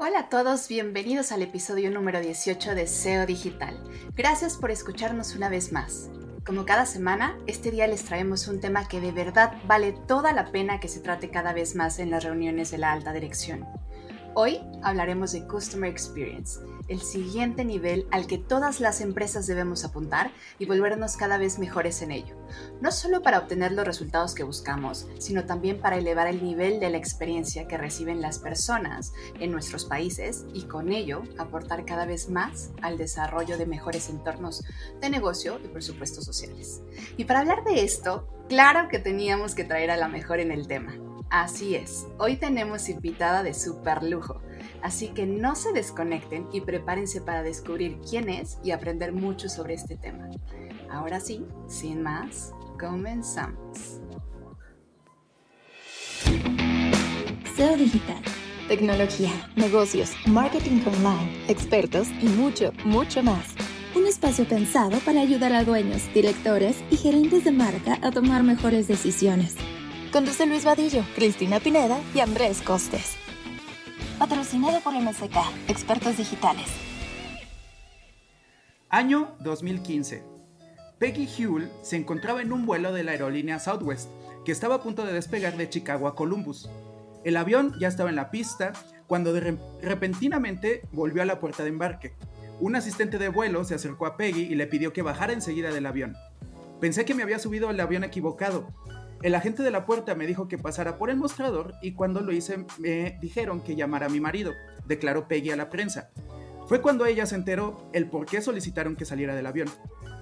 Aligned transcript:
Hola 0.00 0.20
a 0.20 0.28
todos, 0.28 0.68
bienvenidos 0.68 1.32
al 1.32 1.42
episodio 1.42 1.90
número 1.90 2.20
18 2.20 2.76
de 2.76 2.86
SEO 2.86 3.26
Digital. 3.26 3.82
Gracias 4.14 4.56
por 4.56 4.70
escucharnos 4.70 5.34
una 5.34 5.48
vez 5.48 5.72
más. 5.72 6.08
Como 6.46 6.64
cada 6.64 6.86
semana, 6.86 7.36
este 7.48 7.72
día 7.72 7.88
les 7.88 8.04
traemos 8.04 8.46
un 8.46 8.60
tema 8.60 8.86
que 8.86 9.00
de 9.00 9.10
verdad 9.10 9.54
vale 9.66 9.90
toda 10.06 10.32
la 10.32 10.52
pena 10.52 10.78
que 10.78 10.86
se 10.86 11.00
trate 11.00 11.30
cada 11.30 11.52
vez 11.52 11.74
más 11.74 11.98
en 11.98 12.12
las 12.12 12.22
reuniones 12.22 12.70
de 12.70 12.78
la 12.78 12.92
alta 12.92 13.12
dirección. 13.12 13.66
Hoy 14.40 14.60
hablaremos 14.84 15.32
de 15.32 15.44
Customer 15.48 15.90
Experience, 15.90 16.60
el 16.86 17.00
siguiente 17.00 17.64
nivel 17.64 18.06
al 18.12 18.28
que 18.28 18.38
todas 18.38 18.78
las 18.78 19.00
empresas 19.00 19.48
debemos 19.48 19.84
apuntar 19.84 20.30
y 20.60 20.66
volvernos 20.66 21.16
cada 21.16 21.38
vez 21.38 21.58
mejores 21.58 22.02
en 22.02 22.12
ello. 22.12 22.36
No 22.80 22.92
solo 22.92 23.20
para 23.20 23.40
obtener 23.40 23.72
los 23.72 23.84
resultados 23.84 24.36
que 24.36 24.44
buscamos, 24.44 25.08
sino 25.18 25.44
también 25.44 25.80
para 25.80 25.96
elevar 25.96 26.28
el 26.28 26.40
nivel 26.40 26.78
de 26.78 26.88
la 26.88 26.98
experiencia 26.98 27.66
que 27.66 27.78
reciben 27.78 28.20
las 28.20 28.38
personas 28.38 29.12
en 29.40 29.50
nuestros 29.50 29.86
países 29.86 30.46
y 30.54 30.66
con 30.66 30.92
ello 30.92 31.24
aportar 31.36 31.84
cada 31.84 32.06
vez 32.06 32.30
más 32.30 32.70
al 32.80 32.96
desarrollo 32.96 33.58
de 33.58 33.66
mejores 33.66 34.08
entornos 34.08 34.62
de 35.00 35.10
negocio 35.10 35.58
y 35.64 35.66
por 35.66 35.82
supuesto 35.82 36.22
sociales. 36.22 36.80
Y 37.16 37.24
para 37.24 37.40
hablar 37.40 37.64
de 37.64 37.82
esto, 37.82 38.28
claro 38.48 38.88
que 38.88 39.00
teníamos 39.00 39.56
que 39.56 39.64
traer 39.64 39.90
a 39.90 39.96
la 39.96 40.06
mejor 40.06 40.38
en 40.38 40.52
el 40.52 40.68
tema. 40.68 41.07
Así 41.30 41.74
es, 41.74 42.06
hoy 42.18 42.36
tenemos 42.36 42.88
invitada 42.88 43.42
de 43.42 43.52
super 43.54 44.02
lujo 44.02 44.40
Así 44.82 45.08
que 45.08 45.26
no 45.26 45.54
se 45.54 45.72
desconecten 45.72 46.48
y 46.52 46.60
prepárense 46.60 47.20
para 47.20 47.42
descubrir 47.42 47.98
quién 48.08 48.28
es 48.28 48.58
y 48.62 48.70
aprender 48.70 49.12
mucho 49.12 49.48
sobre 49.48 49.74
este 49.74 49.96
tema. 49.96 50.28
Ahora 50.90 51.20
sí, 51.20 51.44
sin 51.66 52.02
más, 52.02 52.52
comenzamos. 52.78 54.00
SEO 57.56 57.76
Digital. 57.76 58.22
Tecnología, 58.68 59.30
negocios, 59.56 60.12
marketing 60.26 60.82
online, 60.86 61.44
expertos 61.48 62.08
y 62.20 62.28
mucho, 62.28 62.70
mucho 62.84 63.22
más. 63.22 63.54
Un 63.94 64.06
espacio 64.06 64.44
pensado 64.44 64.98
para 65.00 65.22
ayudar 65.22 65.54
a 65.54 65.64
dueños, 65.64 66.02
directores 66.12 66.76
y 66.90 66.96
gerentes 66.96 67.44
de 67.44 67.52
marca 67.52 67.98
a 68.02 68.10
tomar 68.10 68.42
mejores 68.42 68.86
decisiones. 68.86 69.56
Conduce 70.12 70.46
Luis 70.46 70.64
Vadillo, 70.64 71.04
Cristina 71.14 71.60
Pineda 71.60 71.98
y 72.14 72.20
Andrés 72.20 72.62
Costes 72.62 73.18
patrocinado 74.18 74.80
por 74.80 74.94
MSK, 74.94 75.36
expertos 75.68 76.16
digitales. 76.16 76.66
Año 78.88 79.36
2015. 79.40 80.24
Peggy 80.98 81.46
Huell 81.46 81.70
se 81.82 81.96
encontraba 81.96 82.42
en 82.42 82.52
un 82.52 82.66
vuelo 82.66 82.92
de 82.92 83.04
la 83.04 83.12
aerolínea 83.12 83.60
Southwest, 83.60 84.10
que 84.44 84.50
estaba 84.50 84.76
a 84.76 84.82
punto 84.82 85.04
de 85.04 85.12
despegar 85.12 85.56
de 85.56 85.68
Chicago 85.68 86.08
a 86.08 86.16
Columbus. 86.16 86.68
El 87.24 87.36
avión 87.36 87.74
ya 87.78 87.86
estaba 87.86 88.10
en 88.10 88.16
la 88.16 88.30
pista 88.30 88.72
cuando 89.06 89.38
repentinamente 89.80 90.82
volvió 90.90 91.22
a 91.22 91.26
la 91.26 91.38
puerta 91.38 91.62
de 91.62 91.68
embarque. 91.68 92.14
Un 92.60 92.74
asistente 92.74 93.18
de 93.18 93.28
vuelo 93.28 93.62
se 93.62 93.76
acercó 93.76 94.06
a 94.06 94.16
Peggy 94.16 94.42
y 94.42 94.56
le 94.56 94.66
pidió 94.66 94.92
que 94.92 95.02
bajara 95.02 95.32
enseguida 95.32 95.70
del 95.70 95.86
avión. 95.86 96.16
Pensé 96.80 97.04
que 97.04 97.14
me 97.14 97.22
había 97.22 97.38
subido 97.38 97.68
al 97.68 97.78
avión 97.78 98.02
equivocado, 98.02 98.72
el 99.22 99.34
agente 99.34 99.62
de 99.62 99.70
la 99.70 99.84
puerta 99.84 100.14
me 100.14 100.26
dijo 100.26 100.46
que 100.46 100.58
pasara 100.58 100.96
por 100.96 101.10
el 101.10 101.16
mostrador 101.16 101.74
y 101.82 101.92
cuando 101.92 102.20
lo 102.20 102.32
hice 102.32 102.64
me 102.78 103.18
dijeron 103.20 103.60
que 103.60 103.74
llamara 103.74 104.06
a 104.06 104.10
mi 104.10 104.20
marido, 104.20 104.52
declaró 104.86 105.26
Peggy 105.26 105.50
a 105.50 105.56
la 105.56 105.70
prensa. 105.70 106.10
Fue 106.66 106.80
cuando 106.80 107.06
ella 107.06 107.26
se 107.26 107.34
enteró 107.34 107.88
el 107.92 108.08
por 108.08 108.26
qué 108.26 108.40
solicitaron 108.40 108.94
que 108.94 109.04
saliera 109.04 109.34
del 109.34 109.46
avión. 109.46 109.68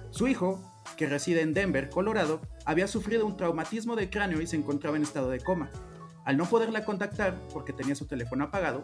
Su 0.09 0.27
hijo, 0.27 0.61
que 0.95 1.05
reside 1.05 1.41
en 1.41 1.53
Denver, 1.53 1.89
Colorado, 1.89 2.41
había 2.65 2.87
sufrido 2.87 3.25
un 3.25 3.37
traumatismo 3.37 3.95
de 3.95 4.09
cráneo 4.09 4.41
y 4.41 4.47
se 4.47 4.55
encontraba 4.55 4.97
en 4.97 5.03
estado 5.03 5.29
de 5.29 5.41
coma. 5.41 5.69
Al 6.25 6.37
no 6.37 6.45
poderla 6.45 6.85
contactar 6.85 7.35
porque 7.53 7.73
tenía 7.73 7.95
su 7.95 8.07
teléfono 8.07 8.45
apagado, 8.45 8.83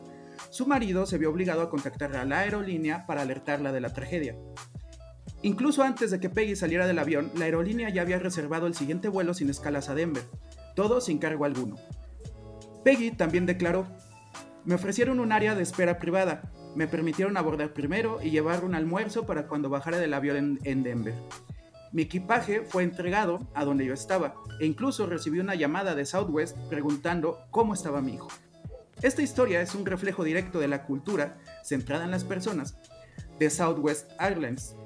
su 0.49 0.67
marido 0.67 1.05
se 1.05 1.17
vio 1.17 1.29
obligado 1.29 1.61
a 1.61 1.69
contactar 1.69 2.15
a 2.15 2.25
la 2.25 2.39
aerolínea 2.39 3.05
para 3.07 3.21
alertarla 3.21 3.71
de 3.71 3.81
la 3.81 3.93
tragedia. 3.93 4.35
Incluso 5.43 5.83
antes 5.83 6.09
de 6.09 6.21
que 6.21 6.29
Peggy 6.29 6.55
saliera 6.55 6.87
del 6.87 6.99
avión, 6.99 7.29
la 7.35 7.45
aerolínea 7.45 7.89
ya 7.89 8.01
había 8.01 8.17
reservado 8.17 8.65
el 8.65 8.75
siguiente 8.75 9.09
vuelo 9.09 9.33
sin 9.33 9.49
escalas 9.49 9.89
a 9.89 9.95
Denver, 9.95 10.23
todo 10.73 11.01
sin 11.01 11.17
cargo 11.17 11.43
alguno. 11.43 11.75
Peggy 12.85 13.11
también 13.11 13.45
declaró, 13.45 13.85
me 14.63 14.75
ofrecieron 14.75 15.19
un 15.19 15.33
área 15.33 15.53
de 15.53 15.61
espera 15.61 15.99
privada, 15.99 16.49
me 16.75 16.87
permitieron 16.87 17.35
abordar 17.35 17.73
primero 17.73 18.19
y 18.23 18.31
llevar 18.31 18.63
un 18.63 18.73
almuerzo 18.73 19.25
para 19.25 19.47
cuando 19.47 19.69
bajara 19.69 19.99
del 19.99 20.13
avión 20.13 20.59
en, 20.63 20.83
Denver. 20.83 21.13
Mi 21.91 22.03
equipaje 22.03 22.61
fue 22.61 22.83
entregado 22.83 23.45
a 23.53 23.65
donde 23.65 23.85
yo 23.85 23.93
estaba 23.93 24.35
e 24.61 24.65
incluso 24.65 25.07
recibí 25.07 25.39
una 25.39 25.55
llamada 25.55 25.93
de 25.93 26.05
Southwest 26.05 26.57
preguntando 26.69 27.39
cómo 27.51 27.73
estaba 27.73 28.01
mi 28.01 28.13
hijo. 28.13 28.29
Esta 29.01 29.21
historia 29.21 29.61
es 29.61 29.75
un 29.75 29.85
reflejo 29.85 30.23
directo 30.23 30.59
de 30.59 30.69
la 30.69 30.85
cultura 30.85 31.37
centrada 31.63 32.05
en 32.05 32.11
las 32.11 32.23
personas 32.23 32.77
de 33.37 33.49
Southwest 33.49 34.09
Airlines, 34.19 34.77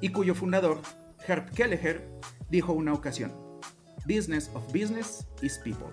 y 0.00 0.10
cuyo 0.10 0.34
fundador, 0.34 0.80
Herb 1.26 1.50
Kelleher, 1.54 2.08
dijo 2.48 2.72
una 2.72 2.92
ocasión, 2.92 3.32
Business 4.06 4.50
of 4.54 4.64
Business 4.72 5.26
is 5.42 5.58
People. 5.58 5.88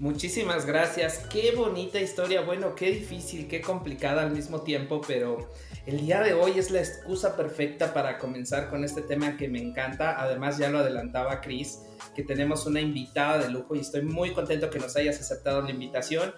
Muchísimas 0.00 0.66
gracias, 0.66 1.18
qué 1.30 1.52
bonita 1.52 2.00
historia, 2.00 2.40
bueno, 2.40 2.74
qué 2.74 2.90
difícil, 2.90 3.46
qué 3.46 3.60
complicada 3.60 4.22
al 4.22 4.32
mismo 4.32 4.62
tiempo, 4.62 5.00
pero 5.06 5.52
el 5.86 6.00
día 6.00 6.20
de 6.20 6.34
hoy 6.34 6.58
es 6.58 6.70
la 6.70 6.80
excusa 6.80 7.36
perfecta 7.36 7.94
para 7.94 8.18
comenzar 8.18 8.68
con 8.68 8.84
este 8.84 9.02
tema 9.02 9.36
que 9.36 9.48
me 9.48 9.60
encanta, 9.60 10.20
además 10.20 10.58
ya 10.58 10.68
lo 10.68 10.78
adelantaba 10.78 11.40
Chris, 11.40 11.78
que 12.14 12.24
tenemos 12.24 12.66
una 12.66 12.80
invitada 12.80 13.38
de 13.38 13.50
lujo 13.50 13.76
y 13.76 13.80
estoy 13.80 14.02
muy 14.02 14.32
contento 14.32 14.68
que 14.68 14.80
nos 14.80 14.96
hayas 14.96 15.20
aceptado 15.20 15.62
la 15.62 15.70
invitación 15.70 16.34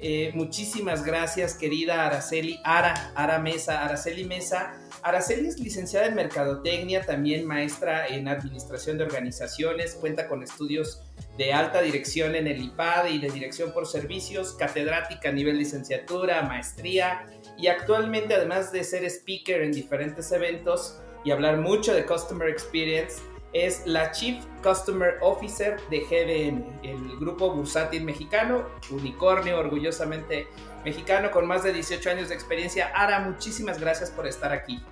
eh, 0.00 0.30
muchísimas 0.34 1.04
gracias, 1.04 1.54
querida 1.54 2.06
Araceli, 2.06 2.60
Ara, 2.62 3.12
Ara 3.16 3.38
Mesa, 3.38 3.84
Araceli 3.84 4.24
Mesa. 4.24 4.74
Araceli 5.02 5.48
es 5.48 5.58
licenciada 5.58 6.06
en 6.06 6.14
Mercadotecnia, 6.14 7.04
también 7.04 7.44
maestra 7.44 8.06
en 8.06 8.28
Administración 8.28 8.98
de 8.98 9.04
Organizaciones, 9.04 9.94
cuenta 9.94 10.28
con 10.28 10.42
estudios 10.42 11.02
de 11.36 11.52
alta 11.52 11.80
dirección 11.82 12.34
en 12.36 12.46
el 12.46 12.62
IPAD 12.62 13.06
y 13.06 13.18
de 13.18 13.30
dirección 13.30 13.72
por 13.72 13.86
servicios, 13.86 14.52
catedrática 14.52 15.30
a 15.30 15.32
nivel 15.32 15.58
licenciatura, 15.58 16.42
maestría 16.42 17.26
y 17.56 17.66
actualmente 17.66 18.34
además 18.34 18.70
de 18.72 18.84
ser 18.84 19.04
speaker 19.04 19.62
en 19.62 19.72
diferentes 19.72 20.30
eventos 20.32 21.00
y 21.24 21.32
hablar 21.32 21.58
mucho 21.58 21.94
de 21.94 22.04
Customer 22.04 22.48
Experience, 22.48 23.16
es 23.52 23.86
la 23.86 24.10
Chief 24.12 24.44
Customer 24.62 25.16
Officer 25.20 25.80
de 25.88 26.00
GBM, 26.00 26.80
el 26.82 27.16
grupo 27.18 27.50
bursátil 27.50 28.04
mexicano, 28.04 28.66
unicornio 28.90 29.58
orgullosamente 29.58 30.48
mexicano 30.84 31.30
con 31.30 31.46
más 31.46 31.62
de 31.62 31.72
18 31.72 32.10
años 32.10 32.28
de 32.28 32.34
experiencia. 32.34 32.92
Ara, 32.94 33.20
muchísimas 33.20 33.80
gracias 33.80 34.10
por 34.10 34.26
estar 34.26 34.52
aquí. 34.52 34.82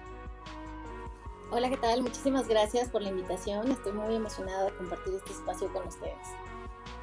Hola, 1.50 1.68
¿qué 1.68 1.76
tal? 1.76 2.02
Muchísimas 2.02 2.48
gracias 2.48 2.88
por 2.88 3.02
la 3.02 3.10
invitación. 3.10 3.70
Estoy 3.70 3.92
muy 3.92 4.16
emocionada 4.16 4.64
de 4.64 4.72
compartir 4.72 5.14
este 5.14 5.32
espacio 5.32 5.72
con 5.72 5.86
ustedes. 5.86 6.14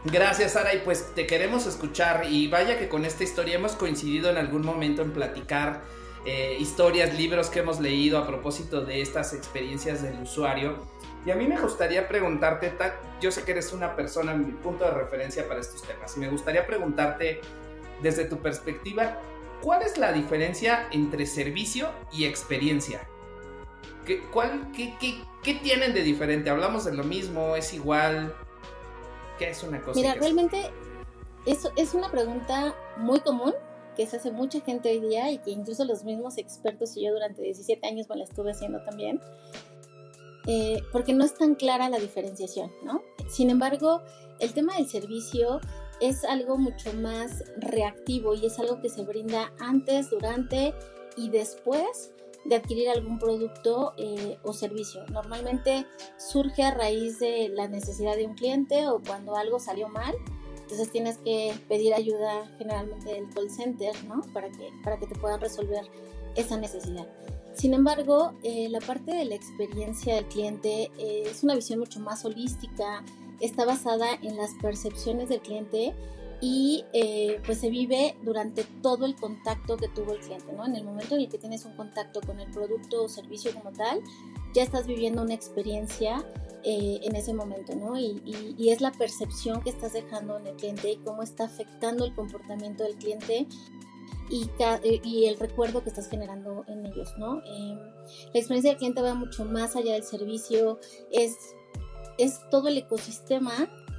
Gracias, 0.05 0.57
Ara, 0.57 0.73
y 0.73 0.79
pues 0.79 1.15
te 1.15 1.25
queremos 1.25 1.65
escuchar. 1.65 2.25
Y 2.29 2.47
vaya 2.49 2.77
que 2.77 2.89
con 2.89 3.05
esta 3.05 3.23
historia 3.23 3.55
hemos 3.55 3.73
coincidido 3.73 4.29
en 4.29 4.37
algún 4.37 4.65
momento 4.65 5.01
en 5.01 5.13
platicar 5.13 5.81
eh, 6.25 6.57
historias, 6.59 7.17
libros 7.17 7.49
que 7.49 7.59
hemos 7.59 7.79
leído 7.79 8.17
a 8.17 8.27
propósito 8.27 8.83
de 8.83 9.01
estas 9.01 9.33
experiencias 9.33 10.01
del 10.01 10.21
usuario. 10.21 10.77
Y 11.25 11.31
a 11.31 11.35
mí 11.35 11.47
me 11.47 11.59
gustaría 11.59 12.07
preguntarte, 12.07 12.73
yo 13.21 13.31
sé 13.31 13.43
que 13.43 13.51
eres 13.51 13.71
una 13.71 13.95
persona, 13.95 14.33
mi 14.33 14.51
punto 14.51 14.83
de 14.83 14.91
referencia 14.91 15.47
para 15.47 15.61
estos 15.61 15.81
temas, 15.83 16.15
y 16.17 16.19
me 16.19 16.29
gustaría 16.29 16.67
preguntarte 16.67 17.39
desde 18.01 18.25
tu 18.25 18.39
perspectiva, 18.39 19.17
¿cuál 19.61 19.83
es 19.83 19.97
la 19.97 20.11
diferencia 20.11 20.87
entre 20.91 21.25
servicio 21.25 21.89
y 22.11 22.25
experiencia? 22.25 23.07
¿Qué, 24.05 24.21
cuál, 24.33 24.71
qué, 24.75 24.95
qué, 25.41 25.53
tienen 25.55 25.93
de 25.93 26.01
diferente? 26.03 26.49
¿Hablamos 26.49 26.83
de 26.83 26.93
lo 26.93 27.05
mismo? 27.05 27.55
¿Es 27.55 27.73
igual? 27.73 28.35
¿Qué 29.39 29.49
es 29.49 29.63
una 29.63 29.81
cosa? 29.81 29.97
Mira, 29.97 30.15
realmente 30.15 30.71
es, 31.45 31.69
es 31.77 31.93
una 31.93 32.11
pregunta 32.11 32.75
muy 32.97 33.21
común 33.21 33.53
que 33.95 34.05
se 34.07 34.17
hace 34.17 34.31
mucha 34.31 34.59
gente 34.59 34.89
hoy 34.89 34.99
día 34.99 35.31
y 35.31 35.37
que 35.37 35.51
incluso 35.51 35.85
los 35.85 36.03
mismos 36.03 36.37
expertos 36.37 36.97
y 36.97 37.05
yo 37.05 37.13
durante 37.13 37.41
17 37.41 37.87
años 37.87 38.09
me 38.09 38.17
la 38.17 38.23
estuve 38.25 38.51
haciendo 38.51 38.83
también. 38.83 39.21
Eh, 40.45 40.81
porque 40.91 41.13
no 41.13 41.23
es 41.23 41.35
tan 41.35 41.55
clara 41.55 41.89
la 41.89 41.99
diferenciación, 41.99 42.71
¿no? 42.83 43.01
Sin 43.29 43.49
embargo, 43.49 44.01
el 44.39 44.53
tema 44.53 44.75
del 44.75 44.89
servicio 44.89 45.61
es 46.01 46.25
algo 46.25 46.57
mucho 46.57 46.91
más 46.93 47.43
reactivo 47.57 48.33
y 48.33 48.45
es 48.45 48.59
algo 48.59 48.81
que 48.81 48.89
se 48.89 49.03
brinda 49.03 49.53
antes, 49.59 50.09
durante 50.09 50.73
y 51.15 51.29
después 51.29 52.11
de 52.45 52.55
adquirir 52.55 52.89
algún 52.89 53.19
producto 53.19 53.93
eh, 53.97 54.37
o 54.43 54.51
servicio. 54.51 55.05
Normalmente 55.07 55.85
surge 56.17 56.63
a 56.63 56.71
raíz 56.71 57.19
de 57.19 57.49
la 57.49 57.67
necesidad 57.67 58.17
de 58.17 58.25
un 58.25 58.35
cliente 58.35 58.87
o 58.87 59.01
cuando 59.01 59.37
algo 59.37 59.59
salió 59.59 59.87
mal. 59.87 60.13
Entonces 60.61 60.91
tienes 60.91 61.17
que 61.19 61.53
pedir 61.69 61.93
ayuda 61.93 62.47
generalmente 62.57 63.13
del 63.13 63.29
call 63.33 63.49
center, 63.49 63.93
¿no? 64.05 64.21
Para 64.33 64.49
que, 64.49 64.69
para 64.83 64.97
que 64.97 65.07
te 65.07 65.15
puedan 65.15 65.39
resolver 65.39 65.85
esa 66.35 66.57
necesidad. 66.57 67.07
Sin 67.55 67.73
embargo, 67.73 68.33
eh, 68.43 68.67
la 68.69 68.79
parte 68.79 69.13
de 69.13 69.25
la 69.25 69.35
experiencia 69.35 70.15
del 70.15 70.25
cliente 70.25 70.91
es 70.97 71.43
una 71.43 71.55
visión 71.55 71.79
mucho 71.79 71.99
más 71.99 72.25
holística, 72.25 73.03
está 73.39 73.65
basada 73.65 74.07
en 74.21 74.37
las 74.37 74.51
percepciones 74.61 75.29
del 75.29 75.41
cliente 75.41 75.93
y 76.45 76.83
eh, 76.91 77.39
pues 77.45 77.59
se 77.59 77.69
vive 77.69 78.17
durante 78.21 78.65
todo 78.81 79.05
el 79.05 79.15
contacto 79.15 79.77
que 79.77 79.87
tuvo 79.87 80.11
el 80.11 80.19
cliente, 80.19 80.51
¿no? 80.51 80.65
En 80.65 80.75
el 80.75 80.83
momento 80.83 81.15
en 81.15 81.21
el 81.21 81.29
que 81.29 81.37
tienes 81.37 81.63
un 81.63 81.73
contacto 81.77 82.19
con 82.19 82.37
el 82.41 82.51
producto 82.51 83.05
o 83.05 83.07
servicio 83.07 83.53
como 83.53 83.71
tal, 83.71 84.01
ya 84.53 84.61
estás 84.61 84.85
viviendo 84.85 85.21
una 85.21 85.33
experiencia 85.33 86.25
eh, 86.63 86.99
en 87.01 87.15
ese 87.15 87.33
momento, 87.33 87.73
¿no? 87.75 87.97
Y, 87.97 88.69
es 88.69 88.81
la 88.81 88.91
percepción 88.91 89.61
que 89.61 89.69
estás 89.69 89.93
dejando 89.93 90.37
en 90.37 90.47
el 90.47 90.55
cliente 90.57 90.91
y 90.91 90.97
cómo 90.97 91.23
está 91.23 91.45
afectando 91.45 92.03
el 92.03 92.13
comportamiento 92.13 92.83
del 92.83 92.95
cliente 92.95 93.47
y, 94.33 94.49
eh, 94.57 94.99
y 95.03 95.25
el 95.25 95.37
recuerdo 95.37 95.83
que 95.83 95.89
estás 95.89 96.09
generando 96.09 96.65
en 96.67 96.87
ellos, 96.87 97.13
¿no? 97.19 97.43
Em, 97.45 97.77
la 97.77 98.39
experiencia 98.39 98.71
del 98.71 98.77
cliente 98.77 99.01
va 99.03 99.13
mucho 99.13 99.45
más 99.45 99.75
allá 99.75 99.93
del 99.93 100.03
servicio, 100.03 100.79
es, 101.11 101.35
es 102.17 102.39
todo 102.49 102.67
el 102.67 102.79
ecosistema 102.79 103.53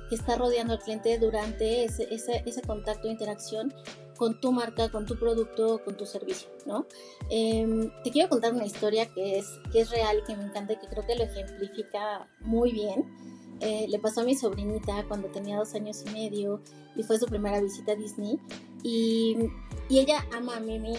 que 0.08 0.16
está 0.16 0.34
rodeando 0.34 0.72
al 0.72 0.80
cliente 0.80 1.16
durante 1.20 1.84
ese, 1.84 2.12
ese, 2.12 2.42
ese 2.46 2.62
contacto, 2.62 3.06
interacción 3.06 3.72
con 4.16 4.40
tu 4.40 4.50
marca, 4.50 4.90
con 4.90 5.06
tu 5.06 5.16
producto, 5.16 5.80
con 5.84 5.96
tu 5.96 6.04
servicio, 6.04 6.48
¿no? 6.66 6.86
Em, 7.30 7.92
te 8.02 8.10
quiero 8.10 8.28
contar 8.28 8.52
una 8.54 8.66
historia 8.66 9.06
que 9.06 9.38
es, 9.38 9.46
que 9.72 9.82
es 9.82 9.90
real, 9.90 10.24
que 10.26 10.36
me 10.36 10.44
encanta 10.44 10.72
y 10.72 10.78
que 10.78 10.88
creo 10.88 11.06
que 11.06 11.14
lo 11.14 11.22
ejemplifica 11.22 12.28
muy 12.40 12.72
bien. 12.72 13.04
Eh, 13.60 13.86
le 13.88 13.98
pasó 13.98 14.22
a 14.22 14.24
mi 14.24 14.34
sobrinita 14.34 15.04
cuando 15.08 15.28
tenía 15.28 15.56
dos 15.56 15.74
años 15.74 16.02
y 16.06 16.10
medio 16.10 16.60
y 16.96 17.02
fue 17.02 17.18
su 17.18 17.26
primera 17.26 17.60
visita 17.60 17.92
a 17.92 17.94
Disney 17.94 18.38
y, 18.82 19.36
y 19.88 19.98
ella 20.00 20.24
ama 20.32 20.56
a 20.56 20.60
Mimi 20.60 20.94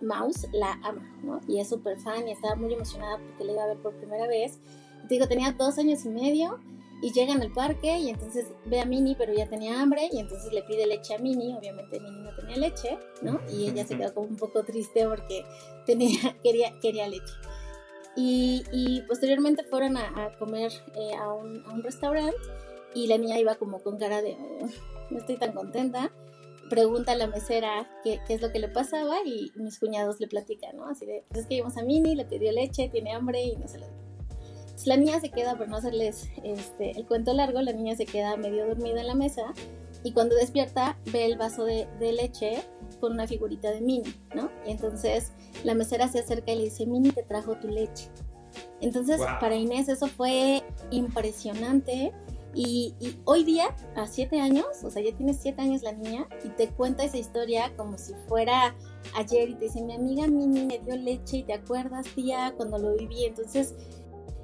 Mouse, 0.00 0.46
la 0.52 0.72
ama, 0.82 1.02
¿no? 1.22 1.40
Y 1.48 1.60
es 1.60 1.68
súper 1.68 1.98
fan 1.98 2.28
y 2.28 2.32
estaba 2.32 2.54
muy 2.54 2.72
emocionada 2.72 3.18
porque 3.18 3.44
le 3.44 3.52
iba 3.52 3.64
a 3.64 3.66
ver 3.66 3.78
por 3.78 3.94
primera 3.94 4.26
vez. 4.26 4.58
te 5.08 5.14
digo, 5.14 5.26
tenía 5.26 5.52
dos 5.52 5.78
años 5.78 6.04
y 6.04 6.08
medio 6.10 6.58
y 7.02 7.12
llegan 7.12 7.42
al 7.42 7.52
parque 7.52 7.98
y 7.98 8.08
entonces 8.08 8.46
ve 8.64 8.80
a 8.80 8.86
Minnie, 8.86 9.16
pero 9.16 9.34
ya 9.34 9.46
tenía 9.48 9.80
hambre 9.80 10.08
y 10.10 10.18
entonces 10.18 10.52
le 10.52 10.62
pide 10.62 10.86
leche 10.86 11.14
a 11.14 11.18
Minnie. 11.18 11.54
Obviamente 11.54 12.00
Minnie 12.00 12.22
no 12.22 12.34
tenía 12.34 12.56
leche, 12.56 12.98
¿no? 13.22 13.40
Y 13.52 13.68
ella 13.68 13.86
se 13.86 13.96
quedó 13.96 14.14
como 14.14 14.28
un 14.28 14.36
poco 14.36 14.62
triste 14.64 15.06
porque 15.06 15.44
tenía, 15.86 16.36
quería, 16.42 16.72
quería 16.80 17.08
leche. 17.08 17.32
Y, 18.16 19.02
posteriormente 19.08 19.64
fueron 19.64 19.96
a, 19.96 20.30
comer 20.38 20.72
eh, 20.94 21.14
a, 21.16 21.32
un, 21.32 21.82
restaurante 21.82 22.36
y 22.94 23.08
la 23.08 23.18
niña 23.18 23.38
iba 23.38 23.56
como 23.56 23.82
con 23.82 23.98
cara 23.98 24.22
de 24.22 24.36
oh, 24.60 24.68
no 25.10 25.18
estoy 25.18 25.36
tan 25.36 25.52
contenta. 25.52 26.12
Pregunta 26.70 27.12
a 27.12 27.16
la 27.16 27.26
mesera 27.26 27.88
qué, 28.02 28.20
es 28.28 28.40
lo 28.40 28.50
que 28.50 28.58
le 28.58 28.68
pasaba 28.68 29.16
y 29.24 29.52
mis 29.56 29.78
cuñados 29.78 30.18
le 30.20 30.28
platican, 30.28 30.76
¿no? 30.76 30.86
Así 30.86 31.04
de, 31.04 31.24
pues 31.28 31.42
es 31.42 31.46
que 31.46 31.56
íbamos 31.56 31.76
a 31.76 31.82
Minnie, 31.82 32.16
le 32.16 32.24
pidió 32.24 32.52
leche, 32.52 32.88
tiene 32.88 33.12
hambre 33.12 33.42
y 33.42 33.56
no 33.56 33.68
se 33.68 33.78
lo 33.78 33.86
la 34.86 34.96
niña 34.96 35.20
se 35.20 35.30
queda, 35.30 35.56
por 35.56 35.68
no 35.68 35.76
hacerles 35.76 36.28
este, 36.42 36.90
el 36.90 37.06
cuento 37.06 37.32
largo, 37.32 37.62
la 37.62 37.72
niña 37.72 37.96
se 37.96 38.04
queda 38.04 38.36
medio 38.36 38.66
dormida 38.66 39.00
en 39.00 39.06
la 39.06 39.14
mesa 39.14 39.54
y 40.04 40.12
cuando 40.12 40.36
despierta 40.36 40.96
ve 41.10 41.24
el 41.24 41.38
vaso 41.38 41.64
de, 41.64 41.88
leche 41.98 42.62
con 43.00 43.12
una 43.12 43.26
figurita 43.26 43.70
de 43.70 43.80
Minnie, 43.80 44.14
¿no? 44.34 44.50
Y 44.66 44.70
entonces 44.70 45.32
la 45.64 45.74
mesera 45.74 46.08
se 46.08 46.20
acerca 46.20 46.52
y 46.52 46.58
le 46.58 46.64
dice, 46.64 46.86
Minnie 46.86 47.10
te 47.10 47.22
trajo 47.22 47.56
tu 47.56 47.68
leche. 47.68 48.10
Entonces 48.80 49.18
para 49.40 49.56
Inés 49.56 49.88
eso 49.88 50.06
fue 50.06 50.62
impresionante 50.90 52.12
y, 52.54 52.94
hoy 53.24 53.42
día, 53.42 53.74
a 53.96 54.06
siete 54.06 54.40
años, 54.40 54.66
o 54.84 54.90
sea, 54.90 55.02
ya 55.02 55.16
tienes 55.16 55.38
siete 55.40 55.62
años 55.62 55.82
la 55.82 55.92
niña 55.92 56.28
y 56.44 56.50
te 56.50 56.68
cuenta 56.68 57.02
esa 57.02 57.16
historia 57.16 57.74
como 57.76 57.98
si 57.98 58.12
fuera 58.28 58.76
ayer 59.16 59.48
y 59.48 59.54
te 59.54 59.64
dice, 59.64 59.82
mi 59.82 59.94
amiga 59.94 60.28
Minnie 60.28 60.66
me 60.66 60.78
dio 60.78 60.96
leche 60.96 61.38
y 61.38 61.42
te 61.44 61.54
acuerdas, 61.54 62.06
tía, 62.14 62.52
cuando 62.56 62.78
lo 62.78 62.94
viví. 62.94 63.24
Entonces 63.24 63.74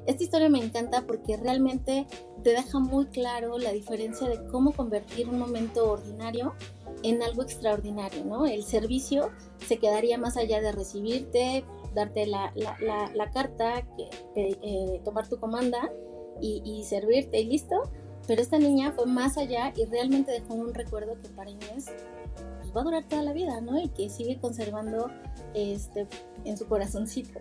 esta 0.06 0.24
historia 0.24 0.48
me 0.48 0.58
encanta 0.58 1.02
porque 1.02 1.36
realmente 1.36 2.06
te 2.42 2.50
deja 2.50 2.78
muy 2.78 3.06
claro 3.06 3.58
la 3.58 3.72
diferencia 3.72 4.28
de 4.28 4.44
cómo 4.46 4.72
convertir 4.72 5.28
un 5.28 5.38
momento 5.38 5.90
ordinario 5.90 6.54
en 7.02 7.22
algo 7.22 7.42
extraordinario, 7.42 8.25
¿no? 8.25 8.46
El 8.46 8.62
servicio 8.62 9.31
se 9.66 9.78
quedaría 9.78 10.19
más 10.19 10.37
allá 10.37 10.60
de 10.60 10.72
recibirte, 10.72 11.64
darte 11.94 12.26
la, 12.26 12.52
carta, 13.32 13.87
eh, 14.37 15.00
tomar 15.04 15.28
tu 15.28 15.38
comanda 15.38 15.90
y, 16.40 16.84
servirte 16.84 17.40
y 17.40 17.44
listo. 17.46 17.82
Pero 18.26 18.43
esta 18.43 18.58
niña 18.58 18.93
fue 18.93 19.06
más 19.06 19.38
allá 19.38 19.72
y 19.75 19.86
realmente 19.86 20.31
dejó 20.31 20.54
un 20.54 20.72
recuerdo 20.72 21.20
que 21.20 21.28
para 21.31 21.50
Inés 21.50 21.86
pues, 22.60 22.76
va 22.76 22.82
a 22.82 22.84
durar 22.84 23.08
toda 23.08 23.22
la 23.22 23.32
vida, 23.32 23.60
¿no? 23.60 23.81
Y 23.81 23.88
que 23.88 24.08
sigue 24.08 24.38
conservando 24.38 25.10
este, 25.54 26.06
en 26.44 26.56
su 26.56 26.66
corazoncito. 26.66 27.40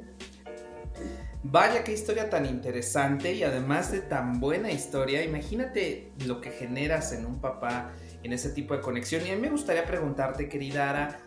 Vaya 1.43 1.85
qué 1.85 1.93
historia 1.93 2.29
tan 2.29 2.45
interesante 2.45 3.33
y 3.33 3.43
además 3.43 3.93
de 3.93 4.01
tan 4.01 4.41
buena 4.41 4.71
historia, 4.71 5.23
imagínate 5.23 6.11
lo 6.25 6.41
que 6.41 6.51
generas 6.51 7.13
en 7.13 7.25
un 7.25 7.39
papá 7.39 7.93
en 8.23 8.33
ese 8.33 8.49
tipo 8.49 8.75
de 8.75 8.81
conexión. 8.81 9.25
Y 9.25 9.31
a 9.31 9.35
mí 9.35 9.41
me 9.41 9.49
gustaría 9.49 9.85
preguntarte, 9.85 10.49
querida 10.49 10.89
Ara, 10.89 11.21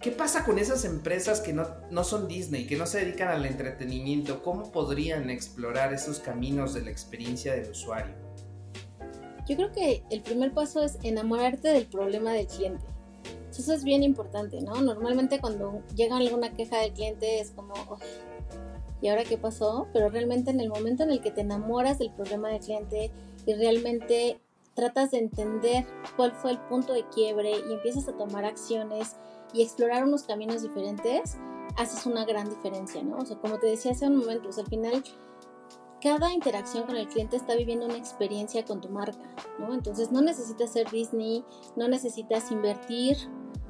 ¿qué 0.00 0.12
pasa 0.12 0.44
con 0.44 0.60
esas 0.60 0.84
empresas 0.84 1.40
que 1.40 1.52
no, 1.52 1.66
no 1.90 2.04
son 2.04 2.28
Disney, 2.28 2.68
que 2.68 2.76
no 2.76 2.86
se 2.86 3.00
dedican 3.00 3.28
al 3.28 3.44
entretenimiento? 3.44 4.44
¿Cómo 4.44 4.70
podrían 4.70 5.28
explorar 5.28 5.92
esos 5.92 6.20
caminos 6.20 6.72
de 6.72 6.82
la 6.82 6.92
experiencia 6.92 7.52
del 7.52 7.70
usuario? 7.70 8.14
Yo 9.48 9.56
creo 9.56 9.72
que 9.72 10.04
el 10.10 10.22
primer 10.22 10.52
paso 10.52 10.84
es 10.84 10.98
enamorarte 11.02 11.68
del 11.68 11.86
problema 11.86 12.32
del 12.32 12.46
cliente. 12.46 12.86
Eso 13.50 13.72
es 13.72 13.84
bien 13.84 14.02
importante, 14.02 14.60
¿no? 14.60 14.80
Normalmente 14.80 15.40
cuando 15.40 15.82
llega 15.94 16.16
alguna 16.16 16.52
queja 16.54 16.78
del 16.78 16.92
cliente 16.92 17.40
es 17.40 17.50
como, 17.50 17.98
¿y 19.04 19.08
ahora 19.08 19.22
qué 19.22 19.36
pasó? 19.36 19.86
Pero 19.92 20.08
realmente 20.08 20.50
en 20.50 20.60
el 20.60 20.70
momento 20.70 21.02
en 21.02 21.10
el 21.10 21.20
que 21.20 21.30
te 21.30 21.42
enamoras 21.42 21.98
del 21.98 22.10
problema 22.10 22.48
del 22.48 22.60
cliente 22.60 23.12
y 23.44 23.52
realmente 23.52 24.40
tratas 24.72 25.10
de 25.10 25.18
entender 25.18 25.84
cuál 26.16 26.32
fue 26.32 26.52
el 26.52 26.58
punto 26.58 26.94
de 26.94 27.06
quiebre 27.10 27.50
y 27.50 27.74
empiezas 27.74 28.08
a 28.08 28.16
tomar 28.16 28.46
acciones 28.46 29.16
y 29.52 29.62
explorar 29.62 30.04
unos 30.04 30.22
caminos 30.22 30.62
diferentes, 30.62 31.36
haces 31.76 32.06
una 32.06 32.24
gran 32.24 32.48
diferencia, 32.48 33.02
¿no? 33.02 33.18
O 33.18 33.26
sea, 33.26 33.36
como 33.36 33.58
te 33.58 33.66
decía 33.66 33.92
hace 33.92 34.06
un 34.06 34.16
momento, 34.16 34.48
al 34.58 34.66
final 34.68 35.04
cada 36.00 36.32
interacción 36.32 36.84
con 36.84 36.96
el 36.96 37.06
cliente 37.06 37.36
está 37.36 37.56
viviendo 37.56 37.84
una 37.84 37.98
experiencia 37.98 38.64
con 38.64 38.80
tu 38.80 38.88
marca, 38.88 39.36
¿no? 39.58 39.74
Entonces 39.74 40.12
no 40.12 40.22
necesitas 40.22 40.72
ser 40.72 40.90
Disney, 40.90 41.44
no 41.76 41.88
necesitas 41.88 42.50
invertir 42.50 43.18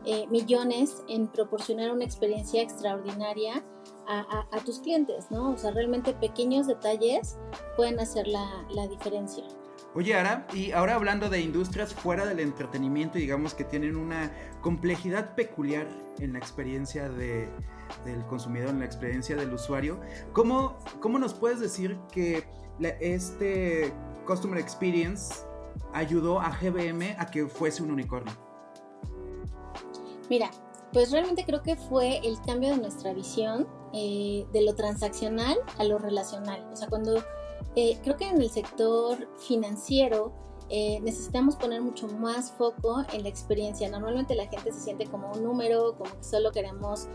eh, 0.05 0.29
millones 0.29 1.03
en 1.09 1.27
proporcionar 1.27 1.91
una 1.91 2.05
experiencia 2.05 2.63
extraordinaria 2.63 3.65
a, 4.07 4.59
tus 4.65 4.81
clientes, 4.81 5.31
¿no? 5.31 5.51
O 5.51 5.57
sea, 5.57 5.71
realmente 5.73 6.13
pequeños 6.15 6.67
detalles 6.67 7.37
pueden 7.77 8.01
hacer 8.01 8.27
la, 8.27 8.87
diferencia. 8.89 9.45
Oye, 9.95 10.15
Ara, 10.15 10.47
y 10.53 10.73
ahora 10.73 10.95
hablando 10.95 11.29
de 11.31 11.41
industrias 11.41 11.95
fuera 11.95 12.27
del 12.27 12.41
entretenimiento, 12.41 13.19
digamos 13.19 13.55
que 13.55 13.65
tienen 13.65 13.97
una 13.97 14.33
complejidad 14.61 15.35
peculiar 15.35 15.87
en 16.19 16.33
la 16.33 16.39
experiencia 16.39 17.09
del 17.09 18.27
consumidor, 18.29 18.71
en 18.71 18.81
la 18.81 18.87
experiencia 18.87 19.37
del 19.37 19.53
usuario, 19.53 20.01
¿cómo, 20.33 20.79
cómo 21.01 21.19
nos 21.19 21.35
puedes 21.35 21.61
decir 21.61 21.97
que 22.11 22.45
este 23.01 23.93
Customer 24.27 24.59
Experience 24.59 25.45
ayudó 25.93 26.41
a 26.41 26.51
GBM 26.51 27.17
a 27.19 27.27
que 27.31 27.47
fuese 27.47 27.83
un 27.83 27.93
unicornio? 27.93 28.35
Mira, 30.29 30.51
pues 30.95 31.11
realmente 31.11 31.45
creo 31.45 31.61
que 31.61 31.77
fue 31.77 32.19
el 32.19 32.41
cambio 32.41 32.71
de 32.71 32.79
nuestra 32.79 33.13
visión 33.13 33.67
eh, 33.93 34.47
de 34.53 34.63
lo 34.63 34.75
transaccional 34.77 35.59
a 35.77 35.85
lo 35.85 35.99
relacional. 35.99 36.65
O 36.73 36.77
sea, 36.77 36.89
cuando 36.89 37.23
eh, 37.75 37.99
creo 38.05 38.17
que 38.17 38.29
en 38.29 38.41
el 38.41 38.49
sector 38.49 39.29
financiero 39.37 40.33
eh, 40.71 41.01
necesitamos 41.01 41.57
poner 41.57 41.83
mucho 41.83 42.07
más 42.07 42.53
foco 42.53 43.03
en 43.13 43.25
la 43.25 43.29
experiencia. 43.29 43.91
Normalmente 43.91 44.37
la 44.37 44.47
gente 44.47 44.73
se 44.73 44.81
siente 44.81 45.07
como 45.07 45.33
un 45.33 45.43
número, 45.43 45.99
como 45.99 46.11
que 46.17 46.25
solo 46.25 46.53
queremos 46.53 47.09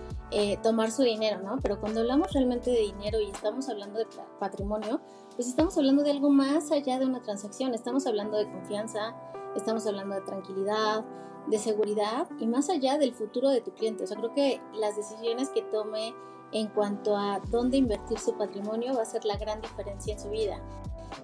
tomar 0.62 0.92
su 0.92 1.02
dinero, 1.02 1.42
¿no? 1.42 1.58
Pero 1.64 1.80
cuando 1.80 2.02
hablamos 2.02 2.32
realmente 2.34 2.70
de 2.70 2.82
dinero 2.82 3.20
y 3.20 3.32
estamos 3.32 3.68
hablando 3.70 3.98
de 3.98 4.06
patrimonio, 4.40 5.02
pues 5.36 5.48
estamos 5.48 5.76
hablando 5.78 6.04
de 6.04 6.12
algo 6.12 6.30
más 6.30 6.72
allá 6.72 7.00
de 7.00 7.06
una 7.06 7.22
transacción. 7.22 7.74
Estamos 7.74 8.06
hablando 8.06 8.38
de 8.38 8.52
confianza, 8.52 9.16
estamos 9.56 9.88
hablando 9.88 10.16
de 10.16 10.22
tranquilidad, 10.22 11.04
de 11.50 11.58
seguridad 11.58 12.28
y 12.40 12.48
más 12.48 12.70
allá 12.70 12.98
del 12.98 13.14
futuro 13.14 13.50
de 13.50 13.62
tu 13.62 13.72
cliente. 13.72 14.04
O 14.04 14.08
sea, 14.08 14.18
creo 14.18 14.34
que 14.34 14.62
las 14.74 14.96
decisiones 14.96 15.50
que 15.50 15.62
tome 15.64 16.14
en 16.52 16.68
cuanto 16.68 17.16
a 17.16 17.40
dónde 17.50 17.78
invertir 17.78 18.20
su 18.20 18.38
patrimonio 18.38 18.96
va 18.96 19.04
a 19.04 19.06
ser 19.06 19.26
la 19.26 19.38
gran 19.38 19.62
diferencia 19.62 20.14
en 20.14 20.20
su 20.20 20.30
vida. 20.30 20.62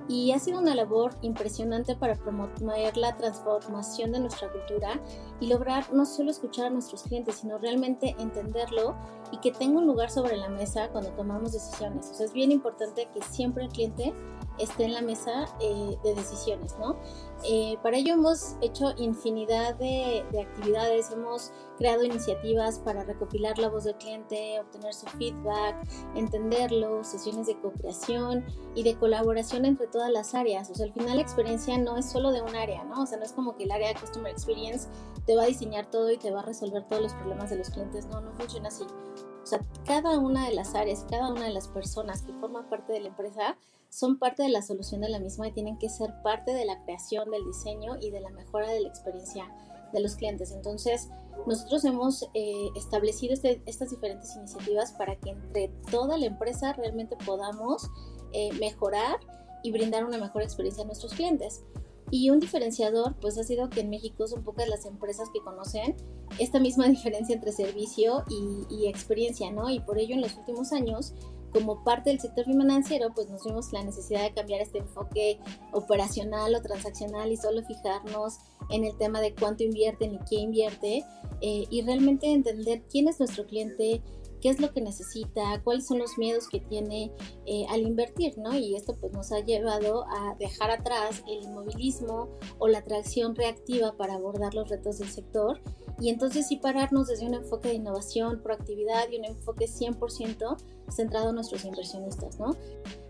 Y 0.08 0.32
ha 0.32 0.40
sido 0.40 0.60
una 0.60 0.74
labor 0.74 1.16
impresionante 1.22 1.96
para 1.96 2.16
promover 2.16 2.98
la 2.98 3.16
transformación 3.18 4.12
de 4.12 4.20
nuestra 4.20 4.52
cultura 4.52 5.00
y 5.40 5.48
lograr 5.48 5.94
no 5.94 6.06
solo 6.06 6.32
escuchar 6.32 6.66
a 6.66 6.70
nuestros 6.72 7.04
clientes, 7.04 7.36
sino 7.36 7.60
realmente 7.60 8.16
entenderlo 8.18 8.96
y 9.32 9.38
que 9.38 9.52
tenga 9.52 9.80
un 9.80 9.88
lugar 9.88 10.10
sobre 10.10 10.38
la 10.38 10.50
mesa 10.50 10.90
cuando 10.90 11.12
tomamos 11.12 11.52
decisiones. 11.52 12.10
O 12.10 12.14
sea, 12.16 12.26
es 12.26 12.34
bien 12.34 12.52
importante 12.52 13.08
que 13.14 13.22
siempre 13.22 13.66
el 13.66 13.70
cliente 13.70 14.14
esté 14.60 14.86
en 14.86 14.94
la 14.94 15.02
mesa 15.02 15.46
eh, 15.60 15.98
de 16.04 16.16
decisiones, 16.16 16.76
¿no? 16.80 16.98
Eh, 17.44 17.78
para 17.84 17.98
ello 17.98 18.14
hemos 18.14 18.56
hecho 18.62 18.94
infinidad 18.98 19.76
de, 19.76 20.24
actividades, 20.42 21.12
hemos 21.12 21.52
creado 21.78 22.04
iniciativas 22.04 22.80
para 22.80 23.04
recopilar 23.04 23.60
la 23.60 23.70
voz 23.70 23.84
del 23.84 23.96
cliente, 23.96 24.60
obtener 24.60 24.94
su 24.94 25.06
feedback, 25.08 25.76
entenderlo, 26.16 27.04
sesiones 27.04 27.46
de 27.48 27.60
co-creación 27.60 28.46
y 28.74 28.84
de 28.84 28.96
colaboración 28.96 29.66
entre 29.66 29.88
todas 29.88 30.10
las 30.12 30.34
áreas. 30.34 30.70
O 30.70 30.76
sea, 30.76 30.86
al 30.86 30.94
final 30.94 31.18
la 31.18 31.22
experiencia 31.22 31.78
no 31.78 31.98
es 31.98 32.10
solo 32.10 32.32
de 32.32 32.42
un 32.42 32.56
área, 32.56 32.84
¿no? 32.86 33.04
O 33.04 33.06
sea, 33.06 33.18
no 33.18 33.26
es 33.26 33.34
como 33.34 33.56
que 33.56 33.66
el 33.66 33.72
área 33.72 33.90
de 33.90 34.00
Customer 34.00 34.32
Experience 34.32 34.88
te 35.26 35.36
va 35.36 35.44
a 35.44 35.48
diseñar 35.48 35.86
todo 35.92 36.12
y 36.12 36.18
te 36.18 36.32
va 36.32 36.40
a 36.40 36.46
resolver 36.46 36.84
todos 36.88 37.02
los 37.02 37.14
problemas 37.14 37.50
de 37.50 37.58
los 37.58 37.70
clientes. 37.70 38.08
No, 38.08 38.22
no 38.22 38.32
funciona 38.34 38.70
así. 38.70 38.86
O 38.86 39.48
sea, 39.48 39.60
cada 39.86 40.18
una 40.18 40.48
de 40.48 40.56
las 40.56 40.74
áreas, 40.74 41.06
cada 41.08 41.30
una 41.32 41.44
de 41.44 41.52
las 41.52 41.68
personas 41.68 42.24
que 42.24 42.34
forman 42.34 42.68
parte 42.68 42.94
de 42.94 43.02
la 43.02 43.10
empresa 43.10 43.56
son 43.96 44.20
parte 44.20 44.44
de 44.44 44.50
la 44.50 44.62
solución 44.62 45.00
de 45.00 45.08
la 45.08 45.20
misma 45.20 45.48
y 45.48 45.54
tienen 45.54 45.78
que 45.78 45.88
ser 45.88 46.22
parte 46.22 46.54
de 46.54 46.66
la 46.66 46.84
creación, 46.84 47.32
del 47.32 47.46
diseño 47.46 47.96
y 48.02 48.12
de 48.12 48.20
la 48.20 48.30
mejora 48.30 48.70
de 48.70 48.82
la 48.82 48.90
experiencia 48.90 49.50
de 49.94 50.02
los 50.02 50.16
clientes. 50.16 50.52
Entonces, 50.52 51.08
nosotros 51.48 51.86
hemos 51.86 52.24
eh, 52.34 52.68
establecido 52.76 53.34
este, 53.34 53.62
estas 53.66 53.92
diferentes 53.92 54.36
iniciativas 54.36 54.92
para 54.92 55.16
que 55.16 55.30
entre 55.30 55.70
toda 55.90 56.18
la 56.18 56.26
empresa 56.26 56.74
realmente 56.74 57.16
podamos 57.26 57.90
eh, 58.34 58.52
mejorar 58.60 59.18
y 59.64 59.72
brindar 59.72 60.04
una 60.04 60.18
mejor 60.18 60.42
experiencia 60.42 60.84
a 60.84 60.88
nuestros 60.88 61.14
clientes. 61.14 61.64
Y 62.12 62.30
un 62.32 62.42
diferenciador, 62.42 63.16
pues 63.22 63.38
ha 63.38 63.44
sido 63.44 63.70
que 63.70 63.80
en 63.80 63.90
México 63.90 64.28
son 64.28 64.44
pocas 64.44 64.68
las 64.68 64.86
empresas 64.86 65.30
que 65.34 65.40
conocen 65.40 65.96
esta 66.38 66.60
misma 66.60 66.86
diferencia 66.90 67.34
entre 67.34 67.54
servicio 67.54 68.26
y, 68.30 68.76
y 68.76 68.88
experiencia, 68.88 69.52
¿no? 69.52 69.70
Y 69.70 69.80
por 69.80 70.00
ello 70.00 70.16
en 70.16 70.22
los 70.22 70.36
últimos 70.36 70.74
años 70.74 71.14
como 71.56 71.86
parte 71.86 72.10
del 72.10 72.20
sector 72.20 72.44
financiero, 72.44 73.14
pues 73.16 73.30
nos 73.30 73.46
vimos 73.46 73.72
la 73.72 73.82
necesidad 73.82 74.24
de 74.24 74.34
cambiar 74.34 74.60
este 74.60 74.80
enfoque 74.80 75.40
operacional 75.72 76.54
o 76.54 76.62
transaccional 76.62 77.32
y 77.32 77.38
solo 77.38 77.64
fijarnos 77.64 78.40
en 78.72 78.84
el 78.84 78.98
tema 78.98 79.22
de 79.22 79.34
cuánto 79.34 79.64
invierten 79.64 80.16
y 80.16 80.20
qué 80.30 80.36
invierte 80.36 81.06
eh, 81.40 81.64
y 81.70 81.82
realmente 81.84 82.28
entender 82.28 82.84
quién 82.92 83.08
es 83.08 83.20
nuestro 83.20 83.46
cliente, 83.46 84.02
qué 84.46 84.52
es 84.52 84.60
lo 84.60 84.72
que 84.72 84.80
necesita, 84.80 85.60
cuáles 85.64 85.88
son 85.88 85.98
los 85.98 86.20
miedos 86.20 86.48
que 86.48 86.60
tiene 86.60 87.12
eh, 87.48 87.66
al 87.68 87.82
invertir, 87.82 88.38
¿no? 88.38 88.56
Y 88.56 88.76
esto 88.76 88.96
pues 88.96 89.12
nos 89.12 89.32
ha 89.32 89.40
llevado 89.40 90.06
a 90.08 90.36
dejar 90.38 90.70
atrás 90.70 91.24
el 91.28 91.46
inmovilismo 91.46 92.30
o 92.60 92.68
la 92.68 92.78
atracción 92.78 93.34
reactiva 93.34 93.98
para 93.98 94.14
abordar 94.14 94.54
los 94.54 94.70
retos 94.70 95.00
del 95.00 95.10
sector 95.10 95.60
y 96.00 96.10
entonces 96.10 96.48
sí 96.48 96.58
pararnos 96.58 97.08
desde 97.08 97.26
un 97.26 97.34
enfoque 97.34 97.70
de 97.70 97.74
innovación, 97.74 98.44
proactividad 98.44 99.10
y 99.10 99.18
un 99.18 99.26
enfoque 99.26 99.66
100% 99.66 100.58
centrado 100.92 101.30
en 101.30 101.36
nuestros 101.36 101.66
inversionistas, 101.66 102.38
¿no? 102.38 102.56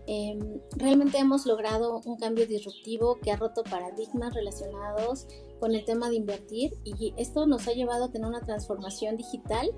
Em, 0.06 0.62
realmente 0.74 1.18
hemos 1.18 1.44
logrado 1.44 2.00
un 2.06 2.16
cambio 2.16 2.46
disruptivo 2.46 3.18
que 3.20 3.30
ha 3.30 3.36
roto 3.36 3.62
paradigmas 3.62 4.32
relacionados 4.32 5.26
con 5.60 5.74
el 5.74 5.84
tema 5.84 6.08
de 6.08 6.16
invertir 6.16 6.78
y 6.84 7.12
esto 7.18 7.44
nos 7.46 7.68
ha 7.68 7.72
llevado 7.72 8.04
a 8.04 8.10
tener 8.10 8.26
una 8.26 8.40
transformación 8.40 9.18
digital 9.18 9.70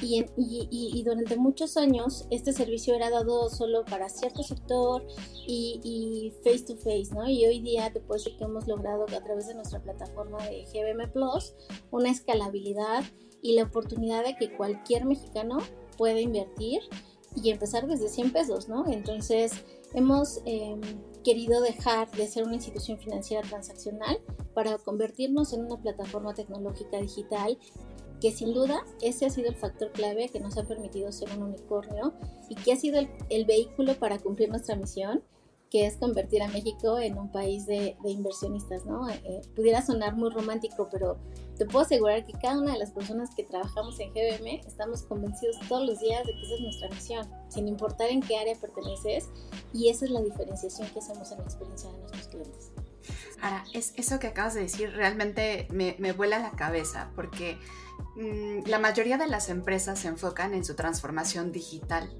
y, 0.00 0.24
y, 0.36 1.02
durante 1.04 1.36
muchos 1.36 1.76
años 1.76 2.26
este 2.30 2.52
servicio 2.52 2.94
era 2.94 3.10
dado 3.10 3.48
solo 3.50 3.84
para 3.84 4.08
cierto 4.08 4.42
sector 4.42 5.06
y, 5.46 6.32
face 6.42 6.64
to 6.64 6.76
face, 6.76 7.14
¿no? 7.14 7.28
Y 7.28 7.44
hoy 7.46 7.60
día 7.60 7.92
te 7.92 8.00
puedo 8.00 8.18
decir 8.18 8.36
que 8.36 8.44
hemos 8.44 8.66
logrado 8.66 9.04
a 9.04 9.22
través 9.22 9.46
de 9.46 9.54
nuestra 9.54 9.82
plataforma 9.82 10.38
de 10.48 10.64
GBM 10.64 11.12
Plus 11.12 11.54
una 11.90 12.10
escalabilidad 12.10 13.04
y 13.42 13.54
la 13.54 13.64
oportunidad 13.64 14.24
de 14.24 14.36
que 14.36 14.56
cualquier 14.56 15.04
mexicano 15.04 15.58
pueda 15.96 16.20
invertir 16.20 16.80
y 17.34 17.50
empezar 17.50 17.86
desde 17.86 18.08
100 18.08 18.32
pesos, 18.32 18.68
¿no? 18.68 18.86
Entonces 18.86 19.52
hemos 19.94 20.40
em, 20.44 20.80
querido 21.22 21.60
dejar 21.60 22.10
de 22.12 22.26
ser 22.26 22.44
una 22.44 22.54
institución 22.54 22.98
financiera 22.98 23.42
transaccional 23.42 24.20
para 24.54 24.78
convertirnos 24.78 25.52
en 25.52 25.64
una 25.64 25.80
plataforma 25.80 26.34
tecnológica 26.34 26.98
digital 26.98 27.58
que 28.22 28.30
sin 28.30 28.54
duda 28.54 28.86
ese 29.00 29.26
ha 29.26 29.30
sido 29.30 29.48
el 29.48 29.56
factor 29.56 29.90
clave 29.90 30.28
que 30.28 30.38
nos 30.38 30.56
ha 30.56 30.62
permitido 30.62 31.10
ser 31.10 31.28
un 31.36 31.42
unicornio 31.42 32.14
y 32.48 32.54
que 32.54 32.72
ha 32.72 32.76
sido 32.76 33.00
el, 33.28 33.44
vehículo 33.44 33.96
para 33.96 34.16
cumplir 34.20 34.48
nuestra 34.48 34.76
misión, 34.76 35.24
que 35.68 35.86
es 35.86 35.96
convertir 35.96 36.40
a 36.40 36.46
México 36.46 37.00
en 37.00 37.18
un 37.18 37.32
país 37.32 37.66
de, 37.66 37.96
inversionistas, 38.04 38.86
¿no? 38.86 39.08
Eh, 39.10 39.40
pudiera 39.56 39.84
sonar 39.84 40.14
muy 40.14 40.30
romántico, 40.30 40.88
pero 40.88 41.18
te 41.58 41.66
puedo 41.66 41.84
asegurar 41.84 42.24
que 42.24 42.34
cada 42.34 42.60
una 42.60 42.74
de 42.74 42.78
las 42.78 42.92
personas 42.92 43.34
que 43.34 43.42
trabajamos 43.42 43.98
en 43.98 44.10
GBM 44.10 44.60
estamos 44.68 45.02
convencidos 45.02 45.56
todos 45.68 45.84
los 45.84 45.98
días 45.98 46.24
de 46.24 46.32
que 46.32 46.42
esa 46.42 46.54
es 46.54 46.60
nuestra 46.60 46.88
misión, 46.90 47.30
sin 47.48 47.66
importar 47.66 48.08
en 48.08 48.20
qué 48.20 48.36
área 48.36 48.54
perteneces, 48.54 49.30
y 49.72 49.88
esa 49.88 50.04
es 50.04 50.12
la 50.12 50.20
diferenciación 50.20 50.88
que 50.90 51.00
hacemos 51.00 51.32
en 51.32 51.38
la 51.38 51.44
experiencia 51.44 51.90
de 51.90 51.98
nuestros 51.98 52.28
clientes. 52.28 52.70
Ahora, 53.40 53.64
es, 53.74 53.92
eso 53.96 54.20
que 54.20 54.28
acabas 54.28 54.54
de 54.54 54.60
decir 54.60 54.92
realmente 54.92 55.66
me, 55.72 55.96
me 55.98 56.12
vuela 56.12 56.38
la 56.38 56.52
cabeza, 56.52 57.10
porque 57.16 57.58
la 58.66 58.78
mayoría 58.78 59.16
de 59.16 59.26
las 59.26 59.48
empresas 59.48 60.00
se 60.00 60.08
enfocan 60.08 60.54
en 60.54 60.64
su 60.64 60.74
transformación 60.74 61.50
digital. 61.52 62.14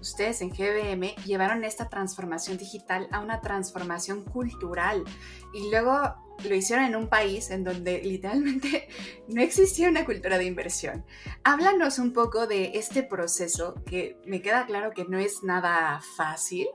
Ustedes 0.00 0.40
en 0.40 0.50
GBM 0.50 1.14
llevaron 1.24 1.64
esta 1.64 1.88
transformación 1.88 2.56
digital 2.56 3.08
a 3.10 3.20
una 3.20 3.40
transformación 3.40 4.24
cultural 4.24 5.04
y 5.52 5.70
luego 5.70 6.14
lo 6.44 6.54
hicieron 6.54 6.84
en 6.84 6.96
un 6.96 7.08
país 7.08 7.50
en 7.50 7.64
donde 7.64 8.02
literalmente 8.02 8.88
no 9.28 9.42
existía 9.42 9.88
una 9.88 10.04
cultura 10.04 10.38
de 10.38 10.44
inversión. 10.44 11.04
Háblanos 11.44 11.98
un 11.98 12.12
poco 12.12 12.46
de 12.46 12.72
este 12.74 13.02
proceso 13.02 13.82
que 13.84 14.18
me 14.24 14.42
queda 14.42 14.66
claro 14.66 14.92
que 14.92 15.04
no 15.04 15.18
es 15.18 15.42
nada 15.42 16.00
fácil, 16.16 16.66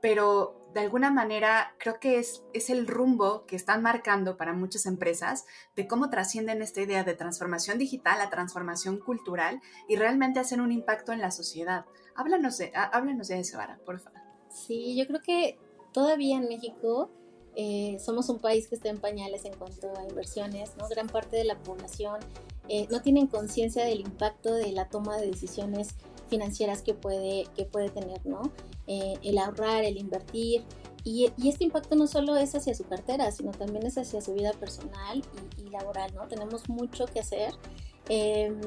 pero 0.00 0.60
de 0.74 0.80
alguna 0.80 1.10
manera 1.10 1.74
creo 1.78 2.00
que 2.00 2.18
es, 2.18 2.42
es 2.52 2.68
el 2.68 2.86
rumbo 2.86 3.46
que 3.46 3.56
están 3.56 3.80
marcando 3.82 4.36
para 4.36 4.52
muchas 4.52 4.86
empresas 4.86 5.46
de 5.76 5.86
cómo 5.86 6.10
trascienden 6.10 6.62
esta 6.62 6.82
idea 6.82 7.04
de 7.04 7.14
transformación 7.14 7.78
digital 7.78 8.20
a 8.20 8.28
transformación 8.28 8.98
cultural 8.98 9.60
y 9.88 9.96
realmente 9.96 10.40
hacen 10.40 10.60
un 10.60 10.72
impacto 10.72 11.12
en 11.12 11.20
la 11.20 11.30
sociedad. 11.30 11.86
Háblanos 12.16 12.58
de, 12.58 12.72
háblanos 12.74 13.28
de 13.28 13.40
eso, 13.40 13.60
Ara, 13.60 13.78
por 13.86 14.00
favor. 14.00 14.20
Sí, 14.50 14.96
yo 14.96 15.06
creo 15.06 15.20
que 15.20 15.58
todavía 15.92 16.36
en 16.36 16.48
México 16.48 17.10
eh, 17.56 17.98
somos 18.04 18.28
un 18.28 18.40
país 18.40 18.66
que 18.66 18.74
está 18.74 18.88
en 18.88 18.98
pañales 18.98 19.44
en 19.44 19.54
cuanto 19.54 19.92
a 19.96 20.04
inversiones, 20.08 20.76
¿no? 20.76 20.88
Gran 20.88 21.06
parte 21.06 21.36
de 21.36 21.44
la 21.44 21.56
población 21.58 22.20
eh, 22.68 22.86
no 22.90 23.00
tienen 23.00 23.26
conciencia 23.28 23.84
del 23.84 24.00
impacto 24.00 24.54
de 24.54 24.72
la 24.72 24.88
toma 24.88 25.16
de 25.18 25.26
decisiones 25.26 25.94
financieras 26.28 26.82
que 26.82 26.94
puede, 26.94 27.46
que 27.56 27.64
puede 27.64 27.90
tener, 27.90 28.24
¿no? 28.26 28.50
Eh, 28.86 29.14
el 29.22 29.38
ahorrar, 29.38 29.84
el 29.84 29.98
invertir. 29.98 30.64
Y, 31.04 31.30
este 31.46 31.64
impacto 31.64 31.96
no 31.96 32.06
solo 32.06 32.36
es 32.36 32.54
hacia 32.54 32.74
su 32.74 32.84
cartera, 32.84 33.30
sino 33.30 33.52
también 33.52 33.86
es 33.86 33.98
hacia 33.98 34.22
su 34.22 34.32
vida 34.32 34.52
personal 34.54 35.22
y, 35.58 35.68
laboral, 35.68 36.14
¿no? 36.14 36.26
Tenemos 36.26 36.68
mucho 36.68 37.04
que 37.04 37.20
hacer. 37.20 37.52
Em, 38.08 38.58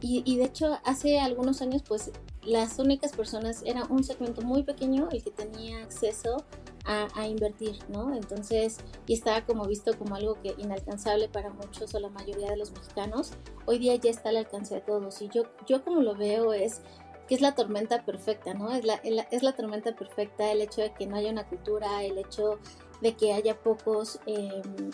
y, 0.00 0.36
de 0.36 0.44
hecho, 0.44 0.78
hace 0.84 1.18
algunos 1.18 1.60
años, 1.60 1.82
pues 1.86 2.12
las 2.42 2.78
únicas 2.78 3.10
personas, 3.12 3.62
era 3.66 3.84
un 3.86 4.04
segmento 4.04 4.42
muy 4.42 4.62
pequeño 4.62 5.08
el 5.10 5.24
que 5.24 5.32
tenía 5.32 5.82
acceso 5.82 6.44
a, 6.88 7.26
invertir, 7.26 7.78
¿no? 7.88 8.14
Entonces, 8.14 8.78
y 9.06 9.12
estaba 9.12 9.44
como 9.44 9.66
visto 9.66 9.96
como 9.98 10.14
algo 10.14 10.40
que 10.40 10.54
inalcanzable 10.56 11.28
para 11.28 11.50
muchos 11.50 11.94
o 11.94 12.00
la 12.00 12.08
mayoría 12.08 12.50
de 12.50 12.56
los 12.56 12.72
mexicanos. 12.72 13.32
Hoy 13.66 13.78
día 13.78 13.94
ya 13.96 14.10
está 14.10 14.30
al 14.30 14.38
alcance 14.38 14.76
de 14.76 14.80
todos. 14.80 15.20
Y 15.20 15.28
yo, 15.28 15.42
yo 15.66 15.84
como 15.84 16.00
lo 16.00 16.16
veo 16.16 16.54
es 16.54 16.80
que 17.28 17.34
es 17.34 17.42
la 17.42 17.54
tormenta 17.54 18.06
perfecta, 18.06 18.54
¿no? 18.54 18.72
Es 18.72 18.86
la, 18.86 18.94
es 18.94 19.42
la 19.42 19.52
tormenta 19.52 19.94
perfecta 19.94 20.50
el 20.50 20.62
hecho 20.62 20.80
de 20.80 20.94
que 20.94 21.06
no 21.06 21.16
haya 21.16 21.30
una 21.30 21.46
cultura, 21.46 22.02
el 22.02 22.16
hecho 22.16 22.58
de 23.02 23.14
que 23.14 23.34
haya 23.34 23.60
pocos 23.60 24.18
em, 24.24 24.90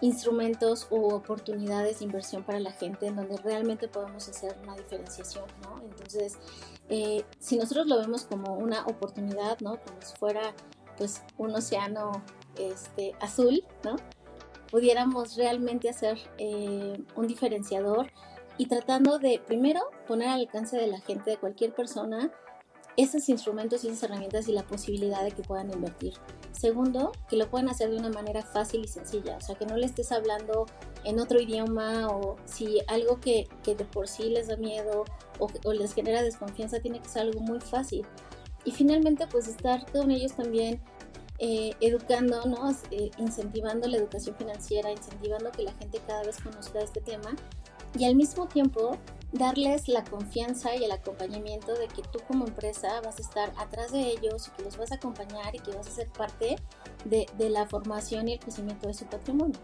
instrumentos 0.00 0.86
u 0.90 1.12
oportunidades 1.12 1.98
de 1.98 2.06
inversión 2.06 2.44
para 2.44 2.60
la 2.60 2.72
gente 2.72 3.08
en 3.08 3.16
donde 3.16 3.36
realmente 3.36 3.88
podemos 3.88 4.26
hacer 4.26 4.56
una 4.62 4.74
diferenciación, 4.74 5.44
¿no? 5.62 5.82
Entonces, 5.82 6.38
eh, 6.88 7.24
si 7.38 7.58
nosotros 7.58 7.86
lo 7.86 7.98
vemos 7.98 8.24
como 8.24 8.54
una 8.54 8.86
oportunidad, 8.86 9.60
¿no? 9.60 9.78
Como 9.82 10.00
si 10.00 10.16
fuera 10.16 10.54
pues 10.96 11.22
un 11.38 11.54
océano 11.54 12.22
este, 12.58 13.14
azul, 13.20 13.64
¿no? 13.84 13.96
Pudiéramos 14.70 15.36
realmente 15.36 15.88
hacer 15.88 16.18
eh, 16.38 17.00
un 17.14 17.26
diferenciador 17.26 18.10
y 18.58 18.66
tratando 18.66 19.18
de, 19.18 19.40
primero, 19.46 19.80
poner 20.06 20.28
al 20.28 20.40
alcance 20.40 20.76
de 20.76 20.86
la 20.86 21.00
gente, 21.00 21.30
de 21.30 21.36
cualquier 21.36 21.74
persona, 21.74 22.32
esos 22.96 23.28
instrumentos 23.28 23.84
y 23.84 23.88
esas 23.88 24.04
herramientas 24.04 24.48
y 24.48 24.52
la 24.52 24.66
posibilidad 24.66 25.22
de 25.22 25.32
que 25.32 25.42
puedan 25.42 25.70
invertir. 25.70 26.14
Segundo, 26.52 27.12
que 27.28 27.36
lo 27.36 27.48
puedan 27.50 27.68
hacer 27.68 27.90
de 27.90 27.98
una 27.98 28.08
manera 28.08 28.42
fácil 28.42 28.82
y 28.84 28.88
sencilla, 28.88 29.36
o 29.36 29.40
sea, 29.40 29.56
que 29.56 29.66
no 29.66 29.76
le 29.76 29.84
estés 29.84 30.10
hablando 30.12 30.66
en 31.04 31.20
otro 31.20 31.40
idioma 31.40 32.08
o 32.08 32.36
si 32.46 32.80
algo 32.88 33.20
que, 33.20 33.46
que 33.62 33.74
de 33.74 33.84
por 33.84 34.08
sí 34.08 34.30
les 34.30 34.48
da 34.48 34.56
miedo 34.56 35.04
o, 35.38 35.48
o, 35.64 35.72
les 35.74 35.92
genera 35.92 36.22
desconfianza 36.22 36.80
tiene 36.80 37.00
que 37.00 37.08
ser 37.08 37.22
algo 37.22 37.40
muy 37.40 37.60
fácil. 37.60 38.06
Y 38.66 38.72
finalmente, 38.72 39.26
pues 39.28 39.48
estar 39.48 39.90
con 39.90 40.10
ellos 40.10 40.34
también 40.34 40.82
eh, 41.38 41.72
educándonos, 41.80 42.78
eh, 42.90 43.10
incentivando 43.16 43.86
la 43.88 43.98
educación 43.98 44.34
financiera, 44.36 44.90
incentivando 44.90 45.52
que 45.52 45.62
la 45.62 45.72
gente 45.74 46.00
cada 46.06 46.24
vez 46.24 46.38
conozca 46.42 46.80
este 46.80 47.00
tema 47.00 47.36
y 47.98 48.04
al 48.04 48.16
mismo 48.16 48.48
tiempo 48.48 48.98
darles 49.32 49.86
la 49.86 50.02
confianza 50.02 50.74
y 50.74 50.84
el 50.84 50.92
acompañamiento 50.92 51.74
de 51.74 51.88
que 51.88 52.02
tú 52.10 52.20
como 52.26 52.46
empresa 52.46 53.00
vas 53.02 53.18
a 53.18 53.22
estar 53.22 53.52
atrás 53.58 53.92
de 53.92 54.00
ellos 54.00 54.48
y 54.48 54.50
que 54.52 54.62
los 54.62 54.76
vas 54.76 54.92
a 54.92 54.96
acompañar 54.96 55.54
y 55.54 55.58
que 55.60 55.72
vas 55.72 55.86
a 55.86 55.90
ser 55.90 56.08
parte 56.08 56.56
de, 57.04 57.26
de 57.36 57.50
la 57.50 57.66
formación 57.66 58.28
y 58.28 58.34
el 58.34 58.38
crecimiento 58.38 58.88
de 58.88 58.94
su 58.94 59.04
patrimonio. 59.04 59.60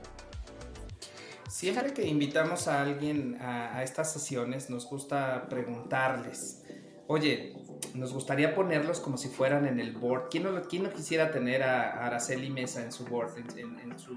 Siempre 1.52 1.92
que 1.92 2.06
invitamos 2.06 2.66
a 2.66 2.80
alguien 2.80 3.36
a, 3.38 3.82
estas 3.82 4.10
sesiones, 4.10 4.70
nos 4.70 4.88
gusta 4.88 5.50
preguntarles, 5.50 6.61
oye, 7.06 7.54
nos 7.94 8.12
gustaría 8.12 8.54
ponerlos 8.54 9.00
como 9.00 9.16
si 9.16 9.28
fueran 9.28 9.66
en 9.66 9.80
el 9.80 9.92
board. 9.92 10.28
¿Quién 10.30 10.44
no, 10.44 10.92
quisiera 10.92 11.30
tener 11.30 11.62
a, 11.62 12.06
Araceli 12.06 12.50
Mesa 12.50 12.82
en 12.82 12.92
su 12.92 13.04
board, 13.04 13.36
en, 13.38 13.98
su, 13.98 14.16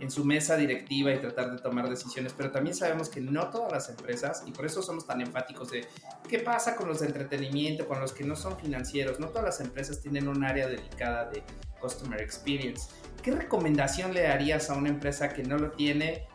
en 0.00 0.10
su 0.10 0.24
mesa 0.24 0.56
directiva 0.56 1.12
y 1.12 1.18
tratar 1.18 1.50
de 1.50 1.58
tomar 1.58 1.88
decisiones? 1.88 2.32
Pero 2.36 2.50
también 2.50 2.76
sabemos 2.76 3.08
que 3.08 3.20
no 3.20 3.48
todas 3.50 3.72
las 3.72 3.88
empresas, 3.88 4.44
y 4.46 4.52
por 4.52 4.66
eso 4.66 4.82
somos 4.82 5.06
tan 5.06 5.20
enfáticos 5.20 5.70
de 5.70 5.86
qué 6.28 6.38
pasa 6.38 6.76
con 6.76 6.88
los 6.88 7.00
de 7.00 7.06
entretenimiento, 7.06 7.88
con 7.88 8.00
los 8.00 8.12
que 8.12 8.24
no 8.24 8.36
son 8.36 8.58
financieros. 8.58 9.18
No 9.18 9.28
todas 9.28 9.44
las 9.44 9.60
empresas 9.60 10.00
tienen 10.00 10.28
un 10.28 10.44
área 10.44 10.68
dedicada 10.68 11.28
de 11.30 11.42
Customer 11.80 12.20
Experience. 12.20 12.90
¿Qué 13.22 13.32
recomendación 13.32 14.14
le 14.14 14.22
darías 14.22 14.70
a 14.70 14.74
una 14.74 14.90
empresa 14.90 15.30
que 15.30 15.42
no 15.42 15.58
lo 15.58 15.72
tiene 15.72 16.26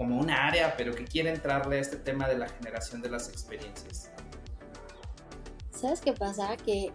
como 0.00 0.18
una 0.18 0.46
área, 0.46 0.78
pero 0.78 0.94
que 0.94 1.04
quiere 1.04 1.28
entrarle 1.28 1.76
a 1.76 1.80
este 1.80 1.98
tema 1.98 2.26
de 2.26 2.38
la 2.38 2.48
generación 2.48 3.02
de 3.02 3.10
las 3.10 3.28
experiencias. 3.28 4.10
¿Sabes 5.80 6.00
qué 6.00 6.12
pasa? 6.12 6.56
Que 6.56 6.92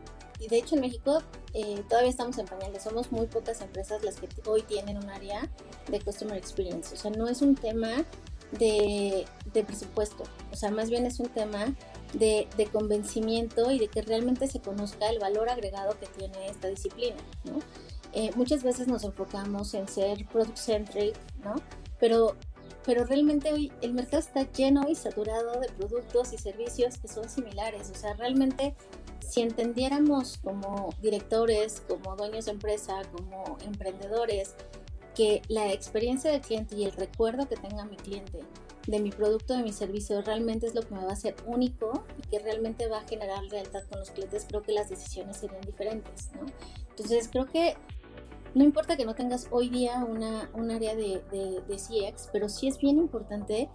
de 0.50 0.58
hecho 0.58 0.76
en 0.76 0.82
México 0.82 1.22
eh, 1.54 1.84
todavía 1.90 2.10
estamos 2.10 2.38
en 2.38 2.46
pañales, 2.46 2.84
somos 2.84 3.12
muy 3.12 3.26
pocas 3.28 3.62
empresas 3.62 4.04
las 4.04 4.18
que 4.18 4.28
hoy 4.46 4.62
tienen 4.64 4.98
un 4.98 5.10
área 5.10 5.50
de 5.88 6.00
Customer 6.02 6.38
Experience, 6.38 6.94
o 6.94 6.98
sea, 6.98 7.12
no 7.12 7.28
es 7.28 7.42
un 7.42 7.56
tema 7.56 8.06
de, 8.52 9.26
de 9.54 9.64
presupuesto, 9.64 10.24
o 10.52 10.56
sea, 10.56 10.72
más 10.72 10.90
bien 10.90 11.06
es 11.06 11.20
un 11.20 11.30
tema 11.30 11.74
de, 12.14 12.48
de, 12.58 12.66
convencimiento 12.68 13.72
y 13.72 13.80
de 13.80 13.88
que 13.88 14.02
realmente 14.02 14.48
se 14.48 14.60
conozca 14.60 15.10
el 15.10 15.20
valor 15.20 15.50
agregado 15.50 15.98
que 16.00 16.08
tiene 16.08 16.48
esta 16.48 16.68
disciplina. 16.68 17.18
Eh, 18.14 18.32
muchas 18.36 18.64
veces 18.64 18.88
nos 18.88 19.04
enfocamos 19.04 19.74
en 19.74 19.88
ser 19.88 20.26
product-centric, 20.28 21.16
¿no? 21.44 21.56
Pero 22.00 22.36
pero 22.86 23.04
realmente 23.04 23.52
hoy 23.52 23.72
el 23.82 23.94
mercado 23.94 24.20
está 24.20 24.50
lleno 24.52 24.88
y 24.88 24.96
saturado 24.96 25.60
de 25.60 25.70
productos 25.70 26.34
y 26.34 26.38
servicios 26.38 26.98
que 26.98 27.08
son 27.08 27.28
similares. 27.30 27.90
O 27.90 27.96
sea, 27.96 28.14
realmente 28.14 28.76
si 29.20 29.42
entendiéramos 29.42 30.38
como 30.38 30.94
directores, 31.02 31.82
como 31.88 32.16
dueños 32.16 32.46
de 32.46 32.52
empresa, 32.52 33.02
como 33.12 33.58
emprendedores, 33.66 34.56
que 35.16 35.42
la 35.48 35.72
experiencia 35.72 36.32
del 36.32 36.42
cliente 36.42 36.76
y 36.76 36.84
el 36.84 36.92
recuerdo 36.92 37.48
que 37.48 37.56
tenga 37.56 37.86
mi 37.86 37.96
cliente 37.96 38.40
de 38.86 39.00
mi 39.00 39.10
producto, 39.10 39.56
de 39.56 39.64
mi 39.64 39.74
servicio, 39.74 40.22
realmente 40.22 40.68
es 40.68 40.76
lo 40.76 40.82
que 40.84 40.94
me 40.94 41.04
va 41.04 41.10
a 41.10 41.14
hacer 41.14 41.36
único 41.46 42.04
y 42.20 42.28
que 42.28 42.38
realmente 42.38 42.88
va 42.88 43.00
a 43.00 43.08
generar 43.08 43.44
lealtad 43.46 43.84
con 43.90 44.00
los 44.00 44.12
clientes, 44.12 44.46
creo 44.48 44.62
que 44.62 44.74
las 44.74 44.90
decisiones 44.90 45.38
serían 45.38 45.62
diferentes, 45.62 46.30
¿no? 46.34 46.46
Entonces 46.90 47.28
creo 47.30 47.46
que 47.48 47.76
no 48.56 48.64
importa 48.64 48.96
que 48.96 49.06
no 49.06 49.16
tengas 49.16 49.48
hoy 49.52 49.70
día 49.70 50.04
una, 50.06 50.50
un 50.54 50.72
área 50.72 50.96
de, 50.96 51.22
de, 51.30 51.76
CX, 51.76 52.30
pero 52.32 52.48
sí 52.48 52.70
es 52.70 52.80
bien 52.80 52.98
importante 52.98 53.70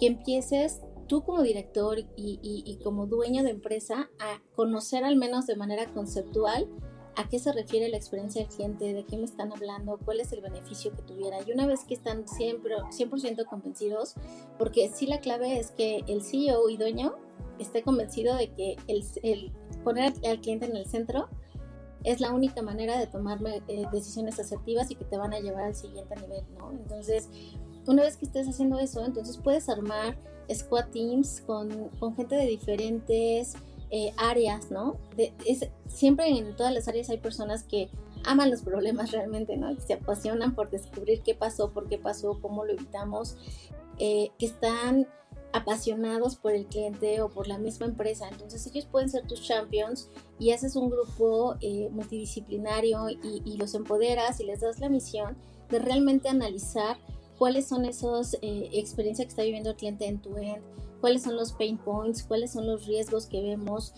que 0.00 0.08
empieces 0.08 0.80
tú 1.06 1.22
como 1.22 1.42
director 1.42 1.98
y, 2.16 2.78
como 2.82 3.06
dueño 3.06 3.44
de 3.44 3.50
empresa 3.50 4.10
a 4.18 4.42
conocer 4.56 5.04
al 5.04 5.14
menos 5.14 5.46
de 5.46 5.54
manera 5.54 5.86
conceptual 5.94 6.68
a 7.14 7.28
qué 7.28 7.38
se 7.38 7.52
refiere 7.52 7.88
la 7.88 7.96
experiencia 7.96 8.42
del 8.42 8.52
cliente, 8.52 8.92
de 8.92 9.04
qué 9.04 9.16
me 9.16 9.24
están 9.24 9.52
hablando, 9.52 9.98
cuál 10.04 10.18
es 10.18 10.32
el 10.32 10.42
beneficio 10.42 10.92
que 10.94 11.02
tuviera. 11.02 11.38
Y 11.46 11.52
una 11.52 11.66
vez 11.66 11.84
que 11.84 11.94
están 11.94 12.28
siempre 12.28 12.74
100% 12.76 13.46
convencidos, 13.46 14.14
porque 14.58 14.90
sí 14.92 15.06
la 15.06 15.20
clave 15.20 15.58
es 15.58 15.70
que 15.70 16.04
el 16.08 16.22
CEO 16.22 16.68
y 16.68 16.76
dueño 16.76 17.14
esté 17.58 17.82
convencido 17.82 18.34
de 18.36 18.52
que 18.52 18.76
el 19.22 19.52
poner 19.84 20.12
al 20.28 20.40
cliente 20.40 20.66
en 20.66 20.76
el 20.76 20.84
centro 20.84 21.28
es 22.06 22.20
la 22.20 22.32
única 22.32 22.62
manera 22.62 22.98
de 22.98 23.08
tomar 23.08 23.38
eh, 23.66 23.84
decisiones 23.92 24.38
asertivas 24.38 24.90
y 24.92 24.94
que 24.94 25.04
te 25.04 25.18
van 25.18 25.34
a 25.34 25.40
llevar 25.40 25.64
al 25.64 25.74
siguiente 25.74 26.14
nivel, 26.16 26.44
¿no? 26.56 26.70
Entonces, 26.70 27.28
una 27.84 28.02
vez 28.02 28.16
que 28.16 28.26
estés 28.26 28.48
haciendo 28.48 28.78
eso, 28.78 29.04
entonces 29.04 29.38
puedes 29.38 29.68
armar 29.68 30.16
squad 30.54 30.86
teams 30.92 31.42
con, 31.44 31.88
con 31.98 32.14
gente 32.14 32.36
de 32.36 32.46
diferentes 32.46 33.54
eh, 33.90 34.12
áreas, 34.16 34.70
¿no? 34.70 34.96
siempre 35.88 36.28
en 36.28 36.54
todas 36.56 36.72
las 36.72 36.88
áreas 36.88 37.10
hay 37.10 37.18
personas 37.18 37.64
que 37.64 37.88
aman 38.24 38.50
los 38.50 38.62
problemas 38.62 39.10
realmente, 39.12 39.56
¿no? 39.56 39.74
Que 39.74 39.80
se 39.80 39.94
apasionan 39.94 40.54
por 40.54 40.70
descubrir 40.70 41.22
qué 41.22 41.34
pasó, 41.34 41.72
por 41.72 41.88
qué 41.88 41.98
pasó, 41.98 42.38
cómo 42.40 42.64
lo 42.64 42.72
evitamos, 42.72 43.36
eh, 43.98 44.30
que 44.38 44.46
están 44.46 45.08
apasionados 45.52 46.36
por 46.36 46.52
el 46.52 46.66
cliente 46.66 47.20
o 47.22 47.28
por 47.30 47.48
la 47.48 47.58
misma 47.58 47.86
empresa. 47.86 48.28
Entonces 48.28 48.66
ellos 48.66 48.86
pueden 48.86 49.08
ser 49.08 49.26
tus 49.26 49.42
champions 49.42 50.10
y 50.38 50.50
haces 50.52 50.76
un 50.76 50.90
grupo 50.90 51.56
eh, 51.60 51.88
multidisciplinario 51.90 53.08
y, 53.08 53.56
los 53.56 53.74
empoderas 53.74 54.38
y 54.40 54.44
les 54.44 54.60
das 54.60 54.80
la 54.80 54.88
misión 54.88 55.36
de 55.70 55.78
realmente 55.78 56.28
analizar 56.28 56.98
cuáles 57.38 57.66
son 57.66 57.84
esas 57.84 58.34
eh, 58.42 58.68
experiencias 58.72 59.26
que 59.26 59.30
está 59.30 59.42
viviendo 59.42 59.70
el 59.70 59.76
cliente 59.76 60.06
en 60.06 60.20
tu 60.20 60.36
end, 60.36 60.62
cuáles 61.00 61.22
son 61.22 61.36
los 61.36 61.52
pain 61.52 61.78
points, 61.78 62.22
cuáles 62.22 62.52
son 62.52 62.66
los 62.66 62.86
riesgos 62.86 63.26
que 63.26 63.40
vemos 63.40 63.94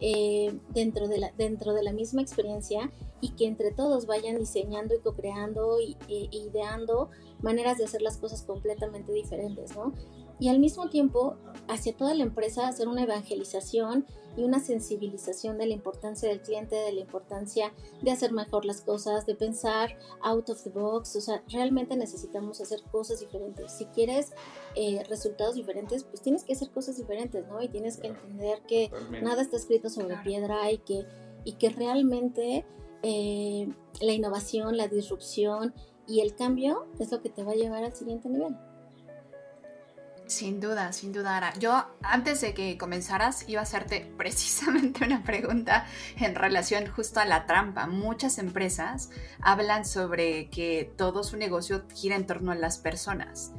eh, 0.00 0.56
dentro, 0.70 1.08
de 1.08 1.18
la, 1.18 1.32
dentro 1.36 1.74
de 1.74 1.82
la 1.82 1.92
misma 1.92 2.22
experiencia 2.22 2.90
y 3.20 3.30
que 3.30 3.46
entre 3.46 3.72
todos 3.72 4.06
vayan 4.06 4.38
diseñando 4.38 4.94
y 4.94 5.00
co-creando 5.00 5.78
e 5.78 6.28
ideando 6.30 7.10
maneras 7.42 7.78
de 7.78 7.84
hacer 7.84 8.02
las 8.02 8.16
cosas 8.16 8.42
completamente 8.42 9.12
diferentes, 9.12 9.74
¿no? 9.76 9.92
Y 10.40 10.48
al 10.48 10.58
mismo 10.58 10.88
tiempo 10.88 11.36
hacia 11.68 11.96
toda 11.96 12.14
la 12.14 12.24
empresa 12.24 12.66
hacer 12.66 12.88
una 12.88 13.02
evangelización 13.02 14.06
y 14.36 14.42
una 14.44 14.60
sensibilización 14.60 15.58
de 15.58 15.66
la 15.66 15.74
importancia 15.74 16.28
del 16.28 16.40
cliente, 16.40 16.76
de 16.76 16.92
la 16.92 17.00
importancia 17.00 17.72
de 18.00 18.10
hacer 18.10 18.32
mejor 18.32 18.64
las 18.64 18.80
cosas, 18.80 19.26
de 19.26 19.34
pensar 19.34 19.98
out 20.22 20.48
of 20.48 20.62
the 20.62 20.70
box, 20.70 21.16
o 21.16 21.20
sea, 21.20 21.42
realmente 21.48 21.96
necesitamos 21.96 22.60
hacer 22.60 22.80
cosas 22.90 23.20
diferentes. 23.20 23.72
Si 23.72 23.86
quieres 23.86 24.32
eh, 24.76 25.02
resultados 25.08 25.56
diferentes, 25.56 26.04
pues 26.04 26.22
tienes 26.22 26.44
que 26.44 26.54
hacer 26.54 26.70
cosas 26.70 26.96
diferentes, 26.96 27.46
¿no? 27.48 27.60
Y 27.60 27.68
tienes 27.68 27.98
que 27.98 28.08
entender 28.08 28.62
que 28.66 28.90
nada 29.22 29.42
está 29.42 29.56
escrito 29.56 29.90
sobre 29.90 30.16
piedra 30.18 30.70
y 30.70 30.78
que, 30.78 31.04
y 31.44 31.54
que 31.54 31.70
realmente 31.70 32.64
eh, 33.02 33.68
la 34.00 34.12
innovación, 34.12 34.76
la 34.76 34.88
disrupción 34.88 35.74
y 36.06 36.20
el 36.20 36.34
cambio 36.34 36.86
es 36.98 37.10
lo 37.12 37.20
que 37.20 37.30
te 37.30 37.42
va 37.42 37.52
a 37.52 37.56
llevar 37.56 37.84
al 37.84 37.94
siguiente 37.94 38.28
nivel. 38.28 38.56
Sin 40.30 40.60
duda, 40.60 40.92
sin 40.92 41.12
duda, 41.12 41.52
Yo 41.58 41.86
antes 42.02 42.40
de 42.40 42.54
que 42.54 42.78
comenzaras 42.78 43.48
iba 43.48 43.58
a 43.58 43.64
hacerte 43.64 44.12
precisamente 44.16 45.04
una 45.04 45.24
pregunta 45.24 45.86
en 46.16 46.36
relación 46.36 46.86
justo 46.86 47.18
a 47.18 47.24
la 47.24 47.46
trampa. 47.46 47.88
Muchas 47.88 48.38
empresas 48.38 49.10
hablan 49.42 49.84
sobre 49.84 50.48
que 50.48 50.92
todo 50.96 51.24
su 51.24 51.36
negocio 51.36 51.84
gira 51.92 52.14
en 52.14 52.28
torno 52.28 52.52
a 52.52 52.54
las 52.54 52.78
personas, 52.78 53.50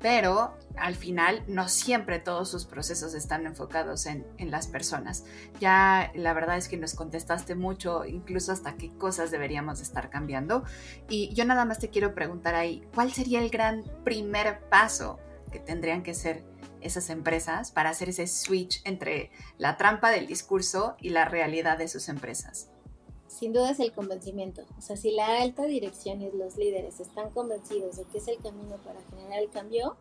pero 0.00 0.56
al 0.76 0.94
final 0.94 1.42
no 1.48 1.68
siempre 1.68 2.20
todos 2.20 2.48
sus 2.48 2.64
procesos 2.64 3.14
están 3.14 3.44
enfocados 3.44 4.06
en, 4.06 4.24
las 4.38 4.68
personas. 4.68 5.24
Ya 5.58 6.12
la 6.14 6.32
verdad 6.32 6.58
es 6.58 6.68
que 6.68 6.76
nos 6.76 6.94
contestaste 6.94 7.56
mucho, 7.56 8.04
incluso 8.04 8.52
hasta 8.52 8.76
qué 8.76 8.92
cosas 8.96 9.32
deberíamos 9.32 9.80
estar 9.80 10.10
cambiando. 10.10 10.62
Y 11.08 11.34
yo 11.34 11.44
nada 11.44 11.64
más 11.64 11.80
te 11.80 11.90
quiero 11.90 12.14
preguntar 12.14 12.54
ahí, 12.54 12.86
¿cuál 12.94 13.12
sería 13.12 13.42
el 13.42 13.50
gran 13.50 13.82
primer 14.04 14.60
paso? 14.68 15.18
Que 15.50 15.58
tendrían 15.58 16.02
que 16.02 16.14
ser 16.14 16.44
esas 16.80 17.10
empresas 17.10 17.70
para 17.70 17.90
hacer 17.90 18.08
ese 18.08 18.26
switch 18.26 18.80
entre 18.84 19.30
la 19.58 19.76
trampa 19.76 20.10
del 20.10 20.26
discurso 20.26 20.96
y 21.00 21.10
la 21.10 21.24
realidad 21.24 21.78
de 21.78 21.88
sus 21.88 22.08
empresas? 22.08 22.70
Sin 23.26 23.52
duda 23.52 23.70
es 23.70 23.80
el 23.80 23.92
convencimiento. 23.92 24.62
O 24.76 24.80
sea, 24.80 24.96
si 24.96 25.12
la 25.12 25.40
alta 25.40 25.64
dirección 25.64 26.20
y 26.20 26.30
los 26.32 26.56
líderes 26.56 27.00
están 27.00 27.30
convencidos 27.30 27.96
de 27.96 28.04
que 28.04 28.18
es 28.18 28.28
el 28.28 28.38
camino 28.38 28.76
para 28.84 29.00
generar 29.10 29.40
el 29.40 29.50
cambio, 29.50 29.96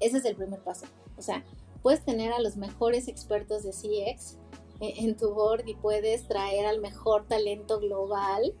ese 0.00 0.18
es 0.18 0.24
el 0.24 0.36
primer 0.36 0.60
paso. 0.60 0.86
O 1.16 1.22
sea, 1.22 1.44
puedes 1.82 2.04
tener 2.04 2.32
a 2.32 2.40
los 2.40 2.56
mejores 2.56 3.08
expertos 3.08 3.62
de 3.62 3.70
CX 3.70 4.38
eh, 4.80 4.94
en 4.98 5.16
tu 5.16 5.32
board 5.32 5.66
y 5.66 5.74
puedes 5.74 6.26
traer 6.26 6.66
al 6.66 6.80
mejor 6.80 7.26
talento 7.26 7.78
global, 7.78 8.54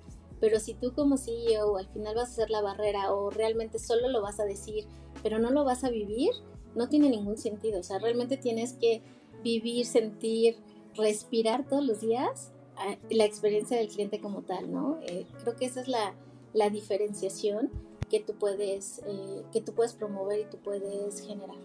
pero 0.44 0.60
si 0.60 0.74
tú 0.74 0.92
como 0.92 1.16
CEO 1.16 1.78
al 1.78 1.88
final 1.88 2.16
vas 2.16 2.32
a 2.32 2.34
ser 2.34 2.50
la 2.50 2.60
barrera 2.60 3.14
o 3.14 3.30
realmente 3.30 3.78
solo 3.78 4.10
lo 4.10 4.20
vas 4.20 4.38
a 4.40 4.44
decir 4.44 4.86
pero 5.22 5.38
no 5.38 5.50
lo 5.50 5.64
vas 5.64 5.84
a 5.84 5.88
vivir, 5.88 6.32
no 6.74 6.90
tiene 6.90 7.08
ningún 7.08 7.38
sentido. 7.38 7.80
O 7.80 7.82
sea, 7.82 7.98
realmente 7.98 8.36
tienes 8.36 8.74
que 8.74 9.00
vivir, 9.42 9.86
sentir, 9.86 10.58
respirar 10.94 11.66
todos 11.66 11.82
los 11.82 12.02
días 12.02 12.52
ah, 12.76 12.96
la 13.08 13.24
experiencia 13.24 13.78
del 13.78 13.88
cliente 13.88 14.20
como 14.20 14.42
tal, 14.42 14.70
¿no? 14.70 15.00
Eh, 15.06 15.26
creo 15.42 15.56
que 15.56 15.64
esa 15.64 15.80
es 15.80 15.88
la, 15.88 16.14
diferenciación 16.70 17.70
que 18.10 18.20
tú 18.20 18.34
puedes 18.34 19.00
eh, 19.06 19.44
que 19.50 19.62
tú 19.62 19.72
puedes 19.74 19.94
promover 19.94 20.40
y 20.40 20.44
tú 20.44 20.58
puedes 20.58 21.22
generar. 21.26 21.56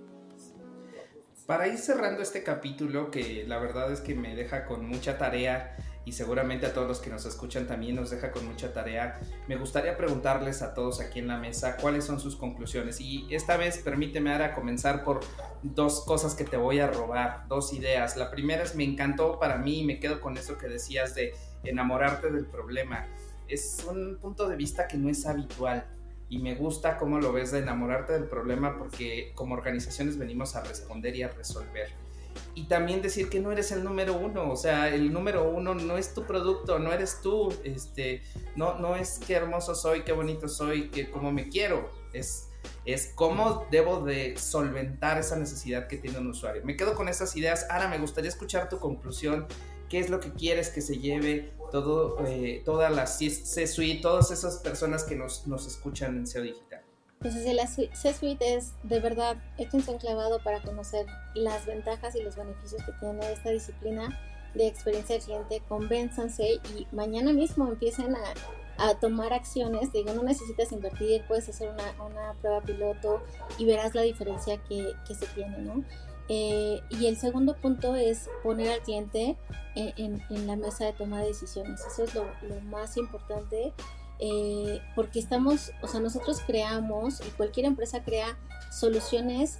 Para 1.45 1.67
ir 1.67 1.79
cerrando 1.79 2.21
este 2.21 2.43
capítulo, 2.43 3.11
que 3.11 3.43
la 3.45 3.59
verdad 3.59 3.91
es 3.91 3.99
que 3.99 4.15
me 4.15 4.37
deja 4.37 4.65
con 4.65 4.87
mucha 4.87 5.17
tarea 5.17 5.75
y 6.09 6.11
seguramente 6.11 6.65
a 6.65 6.73
todos 6.73 6.87
los 6.87 6.99
que 6.99 7.11
nos 7.11 7.23
escuchan 7.27 7.67
también 7.67 7.95
nos 7.95 8.09
deja 8.09 8.31
con 8.31 8.43
mucha 8.47 8.73
tarea. 8.73 9.19
Me 9.47 9.57
gustaría 9.57 9.95
preguntarles 9.95 10.63
a 10.63 10.73
todos 10.73 11.01
aquí 11.01 11.19
en 11.19 11.27
la 11.27 11.37
mesa 11.37 11.77
cuáles 11.77 12.03
son 12.03 12.19
sus 12.19 12.35
conclusiones 12.35 12.99
y 12.99 13.27
esta 13.29 13.57
vez 13.57 13.77
permíteme 13.77 14.31
ahora 14.31 14.55
comenzar 14.55 15.03
por 15.03 15.19
dos 15.61 16.03
cosas 16.05 16.33
que 16.33 16.45
te 16.45 16.57
voy 16.57 16.79
a 16.79 16.87
robar, 16.87 17.47
dos 17.47 17.73
ideas. 17.73 18.17
La 18.17 18.31
primera 18.31 18.63
es 18.63 18.73
me 18.73 18.85
encantó 18.85 19.37
para 19.37 19.57
mí 19.57 19.81
y 19.81 19.83
me 19.85 19.99
quedo 19.99 20.19
con 20.19 20.35
eso 20.35 20.57
que 20.57 20.67
decías 20.67 21.13
de 21.13 21.35
enamorarte 21.63 22.31
del 22.31 22.47
problema. 22.47 23.05
Es 23.47 23.85
un 23.87 24.17
punto 24.19 24.49
de 24.49 24.55
vista 24.55 24.87
que 24.87 24.97
no 24.97 25.09
es 25.09 25.27
habitual 25.27 25.85
y 26.27 26.39
me 26.39 26.55
gusta 26.55 26.97
cómo 26.97 27.19
lo 27.19 27.31
ves 27.31 27.51
de 27.51 27.59
enamorarte 27.59 28.13
del 28.13 28.25
problema 28.25 28.79
porque 28.79 29.31
como 29.35 29.53
organizaciones 29.53 30.17
venimos 30.17 30.55
a 30.55 30.63
responder 30.63 31.15
y 31.15 31.21
a 31.21 31.27
resolver 31.27 32.08
y 32.55 32.67
también 32.67 33.01
decir 33.01 33.29
que 33.29 33.39
no 33.39 33.51
eres 33.51 33.71
el 33.71 33.83
número 33.83 34.17
uno, 34.17 34.51
o 34.51 34.55
sea, 34.55 34.89
el 34.89 35.13
número 35.13 35.49
uno 35.49 35.75
no 35.75 35.97
es 35.97 36.13
tu 36.13 36.25
producto, 36.25 36.79
no 36.79 36.91
eres 36.91 37.21
tú, 37.21 37.53
este, 37.63 38.21
no, 38.55 38.77
no 38.79 38.95
es 38.95 39.19
qué 39.25 39.35
hermoso 39.35 39.75
soy, 39.75 40.03
qué 40.03 40.11
bonito 40.11 40.47
soy, 40.47 40.89
que 40.89 41.09
cómo 41.09 41.31
me 41.31 41.49
quiero, 41.49 41.89
es, 42.13 42.49
es 42.85 43.11
cómo 43.15 43.65
debo 43.71 44.01
de 44.01 44.37
solventar 44.37 45.17
esa 45.17 45.37
necesidad 45.37 45.87
que 45.87 45.97
tiene 45.97 46.17
un 46.17 46.27
usuario. 46.27 46.63
Me 46.65 46.75
quedo 46.75 46.95
con 46.95 47.07
esas 47.07 47.35
ideas, 47.35 47.65
ahora 47.69 47.87
me 47.87 47.97
gustaría 47.97 48.29
escuchar 48.29 48.67
tu 48.67 48.79
conclusión, 48.79 49.47
qué 49.87 49.99
es 49.99 50.09
lo 50.09 50.19
que 50.19 50.33
quieres 50.33 50.69
que 50.69 50.81
se 50.81 50.97
lleve 50.97 51.53
todo, 51.71 52.17
eh, 52.27 52.61
toda 52.65 52.89
la 52.89 53.07
C-Suite, 53.07 54.01
todas 54.01 54.31
esas 54.31 54.57
personas 54.57 55.03
que 55.03 55.15
nos, 55.15 55.47
nos 55.47 55.67
escuchan 55.67 56.17
en 56.17 56.27
SEO 56.27 56.43
Digital. 56.43 56.88
Pues 57.19 57.35
así 57.35 57.51
la 57.53 57.67
C-Suite 57.67 58.55
es 58.55 58.73
de 58.83 59.01
verdad 59.01 59.35
échense 59.57 59.91
un 59.91 59.97
clavado 59.97 60.41
para 60.41 60.61
conocer 60.61 61.05
las 61.35 61.65
ventajas 61.65 62.15
y 62.15 62.21
los 62.21 62.37
beneficios 62.37 62.81
que 62.83 62.93
tiene 62.93 63.31
esta 63.33 63.49
disciplina 63.49 64.17
de 64.55 64.67
experiencia 64.67 65.15
del 65.15 65.25
cliente, 65.25 65.61
convénzanse 65.67 66.61
y 66.77 66.87
mañana 66.93 67.33
mismo 67.33 67.67
empiecen 67.67 68.15
a, 68.15 68.89
a, 68.89 68.95
tomar 68.99 69.33
acciones. 69.33 69.91
Digo, 69.91 70.13
no 70.13 70.23
necesitas 70.23 70.71
invertir, 70.71 71.23
puedes 71.27 71.49
hacer 71.49 71.69
una, 71.69 72.03
una 72.03 72.33
prueba 72.35 72.61
piloto 72.61 73.21
y 73.57 73.65
verás 73.65 73.93
la 73.93 74.01
diferencia 74.01 74.57
que, 74.69 74.93
que 75.05 75.13
se 75.13 75.27
tiene, 75.27 75.59
¿no? 75.59 75.83
Eh, 76.29 76.79
y 76.89 77.07
el 77.07 77.17
segundo 77.17 77.55
punto 77.55 77.95
es 77.95 78.29
poner 78.43 78.71
al 78.71 78.81
cliente 78.81 79.35
en, 79.75 80.21
en, 80.29 80.47
la 80.47 80.55
mesa 80.55 80.85
de 80.85 80.93
toma 80.93 81.19
de 81.19 81.27
decisiones. 81.27 81.81
Eso 81.85 82.03
es 82.03 82.15
lo, 82.15 82.25
lo 82.43 82.61
más 82.61 82.97
importante 82.97 83.73
eh, 84.19 84.81
porque 84.95 85.19
estamos, 85.19 85.71
o 85.81 85.87
sea, 85.87 85.99
nosotros 85.99 86.41
creamos 86.45 87.21
y 87.21 87.29
cualquier 87.31 87.65
empresa 87.65 88.03
crea 88.03 88.37
soluciones 88.71 89.59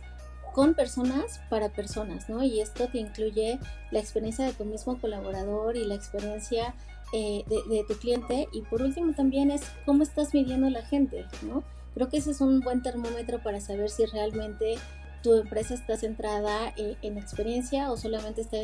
con 0.54 0.74
personas 0.74 1.39
para 1.50 1.69
personas, 1.69 2.28
¿no? 2.28 2.43
Y 2.43 2.60
esto 2.60 2.88
te 2.88 2.98
incluye 2.98 3.60
la 3.91 4.00
experiencia 4.00 4.45
de 4.45 4.54
tu 4.54 4.65
mismo 4.65 5.00
colaborador 5.00 5.78
y 5.78 5.86
la 5.86 5.95
experiencia 5.95 6.74
eh, 7.13 7.43
de, 7.48 7.86
tu 7.88 7.95
cliente. 7.98 8.48
Y 8.52 8.62
por 8.63 8.82
último 8.82 9.13
también 9.13 9.52
es 9.52 9.62
cómo 9.86 10.04
estás 10.04 10.34
midiendo 10.34 10.69
la 10.69 10.84
gente, 10.84 11.26
¿no? 11.43 11.63
Creo 11.93 12.10
que 12.10 12.17
ese 12.17 12.32
es 12.32 12.41
un 12.41 12.60
buen 12.60 12.82
termómetro 12.82 13.41
para 13.41 13.62
saber 13.62 13.89
si 13.89 14.06
realmente 14.06 14.76
tu 15.24 15.36
empresa 15.36 15.74
está 15.74 15.98
centrada 15.98 16.74
eh, 16.78 16.95
en 17.02 17.17
experiencia 17.17 17.91
o 17.91 17.98
solamente 17.98 18.41
está 18.41 18.58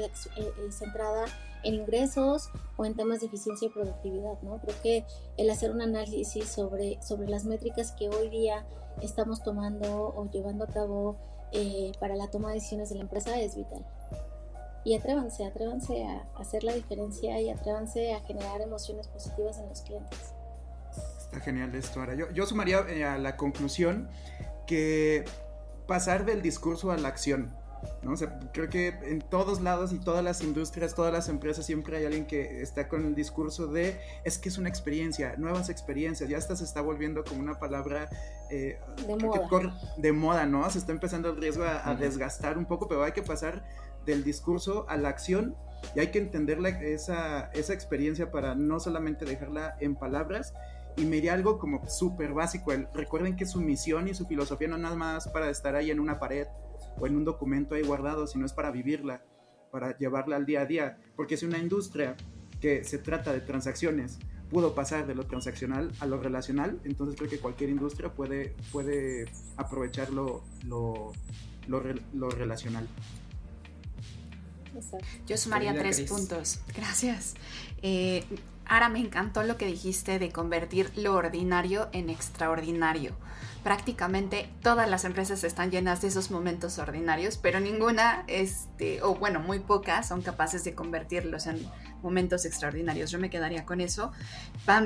centrada 0.69 1.25
en 1.65 1.73
ingresos 1.73 2.49
o 2.77 2.85
en 2.85 2.95
temas 2.95 3.19
de 3.19 3.25
eficiencia 3.27 3.67
y 3.67 3.69
productividad, 3.69 4.39
¿no? 4.41 4.59
Creo 4.59 4.75
que 4.81 5.05
el 5.37 5.49
hacer 5.49 5.71
un 5.71 5.81
análisis 5.81 6.47
sobre, 6.47 7.01
sobre 7.01 7.27
las 7.27 7.45
métricas 7.45 7.91
que 7.91 8.07
hoy 8.09 8.29
día 8.29 8.65
estamos 9.01 9.43
tomando 9.43 10.13
o 10.15 10.29
llevando 10.31 10.63
a 10.63 10.67
cabo 10.67 11.17
eh, 11.51 11.91
para 11.99 12.15
la 12.15 12.29
toma 12.29 12.49
de 12.49 12.55
decisiones 12.55 12.89
de 12.89 12.95
la 12.95 13.01
empresa 13.01 13.39
es 13.39 13.55
vital. 13.55 13.85
Y 14.83 14.95
atrévanse, 14.95 15.45
atrévanse 15.45 16.05
a 16.05 16.23
hacer 16.39 16.63
la 16.63 16.73
diferencia 16.73 17.41
y 17.41 17.49
atrévanse 17.49 18.13
a 18.13 18.21
generar 18.21 18.61
emociones 18.61 19.07
positivas 19.07 19.57
en 19.57 19.67
los 19.67 19.81
clientes. 19.81 20.19
Está 21.17 21.39
genial 21.39 21.73
esto. 21.73 21.99
Ahora, 21.99 22.13
yo, 22.13 22.29
yo 22.31 22.45
sumaría 22.45 22.85
eh, 22.87 23.03
a 23.03 23.17
la 23.17 23.35
conclusión 23.35 24.09
que 24.67 25.25
pasar 25.87 26.25
del 26.25 26.43
discurso 26.43 26.91
a 26.91 26.97
la 26.97 27.07
acción 27.07 27.55
¿no? 28.03 28.13
creo 28.53 28.69
que 28.69 28.87
en 28.87 29.21
todos 29.21 29.61
lados 29.61 29.93
y 29.93 29.99
todas 29.99 30.23
las 30.23 30.41
industrias, 30.41 30.95
todas 30.95 31.11
las 31.11 31.29
empresas, 31.29 31.65
siempre 31.65 31.97
hay 31.97 32.05
alguien 32.05 32.25
que 32.25 32.61
está 32.61 32.87
con 32.87 33.05
el 33.05 33.15
discurso 33.15 33.67
de 33.67 33.99
es 34.23 34.37
que 34.37 34.49
es 34.49 34.57
una 34.57 34.69
experiencia, 34.69 35.35
nuevas 35.37 35.69
experiencias, 35.69 36.29
ya 36.29 36.37
hasta 36.37 36.55
se 36.55 36.63
está 36.63 36.81
volviendo 36.81 37.23
como 37.23 37.41
una 37.41 37.59
palabra 37.59 38.09
eh, 38.49 38.79
de, 39.07 39.15
moda. 39.15 39.79
de, 39.97 40.11
moda. 40.11 40.45
¿no? 40.45 40.69
Se 40.69 40.77
está 40.77 40.91
empezando 40.91 41.29
el 41.29 41.37
riesgo 41.37 41.63
a, 41.63 41.95
desgastar 41.95 42.57
un 42.57 42.65
poco, 42.65 42.87
pero 42.87 43.03
hay 43.03 43.11
que 43.11 43.23
pasar 43.23 43.65
del 44.05 44.23
discurso 44.23 44.85
a 44.87 44.97
la 44.97 45.09
acción 45.09 45.55
y 45.95 45.99
hay 45.99 46.07
que 46.07 46.19
entender 46.19 46.59
esa, 46.83 47.51
esa 47.53 47.73
experiencia 47.73 48.31
para 48.31 48.55
no 48.55 48.79
solamente 48.79 49.25
dejarla 49.25 49.75
en 49.79 49.95
palabras, 49.95 50.53
y 50.97 51.05
me 51.05 51.17
iría 51.17 51.33
algo 51.33 51.59
como 51.59 51.87
súper 51.89 52.33
básico. 52.33 52.71
recuerden 52.93 53.35
que 53.35 53.45
su 53.45 53.59
misión 53.59 54.07
y 54.07 54.13
su 54.13 54.25
filosofía 54.25 54.67
no 54.67 54.75
es 54.75 54.81
nada 54.81 54.95
más 54.95 55.27
para 55.27 55.49
estar 55.49 55.75
ahí 55.75 55.91
en 55.91 55.99
una 55.99 56.19
pared 56.19 56.47
o 56.99 57.07
en 57.07 57.15
un 57.15 57.25
documento 57.25 57.75
ahí 57.75 57.83
guardado, 57.83 58.27
sino 58.27 58.45
es 58.45 58.53
para 58.53 58.71
vivirla, 58.71 59.23
para 59.71 59.97
llevarla 59.97 60.35
al 60.35 60.45
día 60.45 60.61
a 60.61 60.65
día. 60.65 60.97
Porque 61.15 61.37
si 61.37 61.45
una 61.45 61.57
industria 61.57 62.15
que 62.61 62.83
se 62.83 62.97
trata 62.97 63.33
de 63.33 63.41
transacciones 63.41 64.19
pudo 64.49 64.75
pasar 64.75 65.07
de 65.07 65.15
lo 65.15 65.25
transaccional 65.25 65.91
a 65.99 66.05
lo 66.05 66.21
relacional, 66.21 66.79
entonces 66.83 67.15
creo 67.17 67.29
que 67.29 67.39
cualquier 67.39 67.69
industria 67.69 68.13
puede, 68.13 68.55
puede 68.71 69.25
aprovechar 69.57 70.11
lo, 70.11 70.43
lo, 70.65 71.11
lo, 71.67 72.29
relacional. 72.29 72.87
Yo 75.25 75.37
sumaría 75.37 75.73
tres 75.73 76.01
puntos. 76.01 76.61
Gracias. 76.75 77.33
Eh, 77.81 78.23
Ahora 78.67 78.89
me 78.89 78.99
encantó 78.99 79.43
lo 79.43 79.57
que 79.57 79.67
dijiste 79.67 80.17
de 80.19 80.31
convertir 80.31 80.91
lo 80.95 81.13
ordinario 81.13 81.87
en 81.91 82.09
extraordinario. 82.09 83.15
Prácticamente 83.63 84.49
todas 84.61 84.89
las 84.89 85.05
empresas 85.05 85.43
están 85.43 85.71
llenas 85.71 86.01
de 86.01 86.07
esos 86.09 86.29
momentos 86.29 86.77
ordinarios, 86.77 87.37
pero 87.37 87.59
ninguna, 87.59 88.23
este, 88.27 89.01
o 89.01 89.15
bueno, 89.15 89.39
muy 89.39 89.59
pocas 89.59 90.07
son 90.07 90.21
capaces 90.21 90.63
de 90.63 90.75
convertirlos 90.75 91.47
en 91.47 91.67
momentos 92.03 92.45
extraordinarios. 92.45 93.09
Yo 93.11 93.19
me 93.19 93.29
quedaría 93.29 93.65
con 93.65 93.81
eso. 93.81 94.11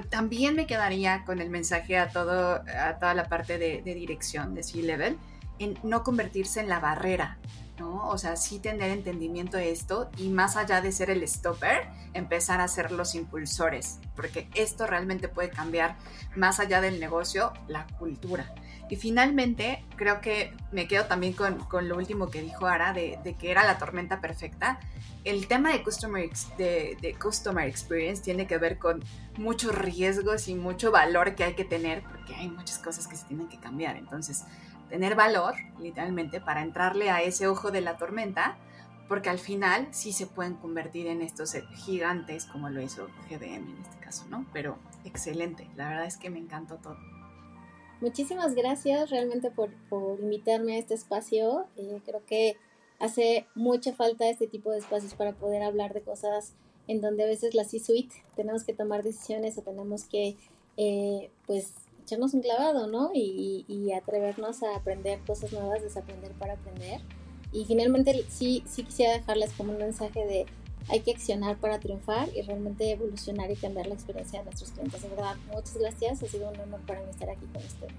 También 0.09 0.55
me 0.55 0.65
quedaría 0.65 1.25
con 1.25 1.41
el 1.41 1.49
mensaje 1.49 1.97
a, 1.97 2.09
todo, 2.09 2.55
a 2.55 2.99
toda 2.99 3.13
la 3.13 3.25
parte 3.25 3.57
de, 3.57 3.81
de 3.81 3.93
dirección 3.93 4.55
de 4.55 4.63
C-Level 4.63 5.17
en 5.59 5.77
no 5.83 6.03
convertirse 6.03 6.61
en 6.61 6.69
la 6.69 6.79
barrera 6.79 7.37
¿no? 7.79 8.07
O 8.09 8.17
sea, 8.17 8.35
sí 8.35 8.59
tener 8.59 8.91
entendimiento 8.91 9.57
de 9.57 9.71
esto 9.71 10.09
y 10.17 10.29
más 10.29 10.57
allá 10.57 10.81
de 10.81 10.91
ser 10.91 11.09
el 11.09 11.27
stopper, 11.27 11.87
empezar 12.13 12.61
a 12.61 12.67
ser 12.67 12.91
los 12.91 13.15
impulsores, 13.15 13.99
porque 14.15 14.49
esto 14.55 14.85
realmente 14.85 15.27
puede 15.27 15.49
cambiar 15.49 15.97
más 16.35 16.59
allá 16.59 16.81
del 16.81 16.99
negocio, 16.99 17.53
la 17.67 17.87
cultura. 17.97 18.53
Y 18.89 18.95
finalmente, 18.95 19.85
creo 19.95 20.19
que 20.19 20.51
me 20.71 20.87
quedo 20.87 21.05
también 21.05 21.33
con, 21.33 21.87
lo 21.87 21.95
último 21.95 22.29
que 22.29 22.41
dijo 22.41 22.65
Ara, 22.65 22.91
de, 22.91 23.35
que 23.39 23.51
era 23.51 23.63
la 23.63 23.77
tormenta 23.77 24.19
perfecta. 24.19 24.79
El 25.23 25.47
tema 25.47 25.71
de 25.71 25.83
customer, 25.83 26.27
de, 26.57 26.97
de 26.99 27.13
customer 27.13 27.67
experience 27.67 28.23
tiene 28.23 28.47
que 28.47 28.57
ver 28.57 28.79
con 28.79 29.03
muchos 29.37 29.75
riesgos 29.75 30.47
y 30.47 30.55
mucho 30.55 30.91
valor 30.91 31.35
que 31.35 31.43
hay 31.43 31.53
que 31.53 31.65
tener, 31.65 32.01
porque 32.03 32.33
hay 32.33 32.49
muchas 32.49 32.79
cosas 32.79 33.07
que 33.07 33.15
se 33.15 33.25
tienen 33.25 33.47
que 33.47 33.59
cambiar. 33.59 33.95
Entonces, 33.95 34.43
tener 34.89 35.15
valor, 35.15 35.55
literalmente, 35.79 36.41
para 36.41 36.61
entrarle 36.61 37.09
a 37.09 37.21
ese 37.21 37.47
ojo 37.47 37.71
de 37.71 37.81
la 37.81 37.97
tormenta, 37.97 38.57
porque 39.07 39.29
al 39.29 39.39
final 39.39 39.87
sí 39.91 40.13
se 40.13 40.27
pueden 40.27 40.55
convertir 40.55 41.07
en 41.07 41.21
estos 41.21 41.53
gigantes 41.75 42.45
como 42.45 42.69
lo 42.69 42.81
hizo 42.81 43.07
GBM 43.29 43.69
en 43.69 43.81
este 43.81 43.97
caso, 43.99 44.25
¿no? 44.29 44.45
Pero 44.53 44.77
excelente, 45.03 45.67
la 45.75 45.89
verdad 45.89 46.05
es 46.05 46.17
que 46.17 46.29
me 46.29 46.39
encantó 46.39 46.75
todo. 46.75 46.97
Muchísimas 48.01 48.55
gracias 48.55 49.09
realmente 49.09 49.51
por, 49.51 49.71
por 49.89 50.19
invitarme 50.19 50.75
a 50.75 50.77
este 50.77 50.93
espacio. 50.93 51.67
Eh, 51.75 52.01
creo 52.05 52.23
que 52.25 52.55
hace 52.99 53.47
mucha 53.55 53.93
falta 53.93 54.29
este 54.29 54.47
tipo 54.47 54.71
de 54.71 54.77
espacios 54.77 55.15
para 55.15 55.33
poder 55.33 55.63
hablar 55.63 55.93
de 55.93 56.01
cosas 56.01 56.53
en 56.87 57.01
donde 57.01 57.23
a 57.23 57.27
veces 57.27 57.53
la 57.55 57.65
C-suite 57.65 58.15
tenemos 58.35 58.63
que 58.63 58.73
tomar 58.73 59.03
decisiones 59.03 59.57
o 59.57 59.61
tenemos 59.63 60.05
que 60.05 60.37
eh, 60.77 61.29
pues 61.45 61.73
echarnos 62.09 62.33
un 62.33 62.41
clavado, 62.41 62.87
¿no? 62.87 63.11
Y, 63.13 63.65
y, 63.67 63.93
atrevernos 63.93 64.63
a 64.63 64.75
aprender 64.75 65.19
cosas 65.27 65.53
nuevas, 65.53 65.83
desaprender 65.83 66.31
para 66.33 66.53
aprender. 66.53 67.01
Y 67.51 67.65
finalmente 67.65 68.25
sí, 68.29 68.63
sí 68.67 68.83
quisiera 68.83 69.13
dejarles 69.13 69.51
como 69.53 69.73
un 69.73 69.77
mensaje 69.77 70.25
de 70.25 70.45
hay 70.89 71.01
que 71.01 71.11
accionar 71.11 71.57
para 71.57 71.79
triunfar 71.79 72.29
y 72.35 72.41
realmente 72.41 72.89
evolucionar 72.89 73.51
y 73.51 73.55
cambiar 73.55 73.85
la 73.85 73.93
experiencia 73.93 74.39
de 74.39 74.45
nuestros 74.45 74.71
clientes. 74.71 75.03
De 75.03 75.09
verdad, 75.09 75.35
muchas 75.53 75.77
gracias. 75.77 76.23
Ha 76.23 76.27
sido 76.27 76.49
un 76.49 76.59
honor 76.59 76.79
para 76.87 76.99
mí 77.01 77.09
estar 77.11 77.29
aquí 77.29 77.45
con 77.53 77.63
ustedes. 77.63 77.93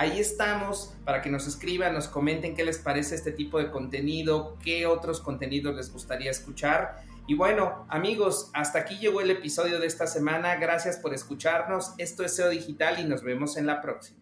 Ahí 0.00 0.18
estamos 0.18 0.94
para 1.04 1.20
que 1.20 1.28
nos 1.28 1.46
escriban, 1.46 1.92
nos 1.92 2.08
comenten 2.08 2.56
qué 2.56 2.64
les 2.64 2.78
parece 2.78 3.14
este 3.16 3.32
tipo 3.32 3.58
de 3.58 3.70
contenido, 3.70 4.56
qué 4.64 4.86
otros 4.86 5.20
contenidos 5.20 5.76
les 5.76 5.92
gustaría 5.92 6.30
escuchar. 6.30 7.02
Y 7.26 7.34
bueno, 7.34 7.84
amigos, 7.90 8.50
hasta 8.54 8.78
aquí 8.78 8.96
llegó 8.96 9.20
el 9.20 9.30
episodio 9.30 9.78
de 9.78 9.86
esta 9.86 10.06
semana. 10.06 10.56
Gracias 10.56 10.96
por 10.96 11.12
escucharnos. 11.12 11.92
Esto 11.98 12.24
es 12.24 12.34
SEO 12.34 12.48
Digital 12.48 12.98
y 12.98 13.04
nos 13.04 13.22
vemos 13.22 13.58
en 13.58 13.66
la 13.66 13.82
próxima. 13.82 14.20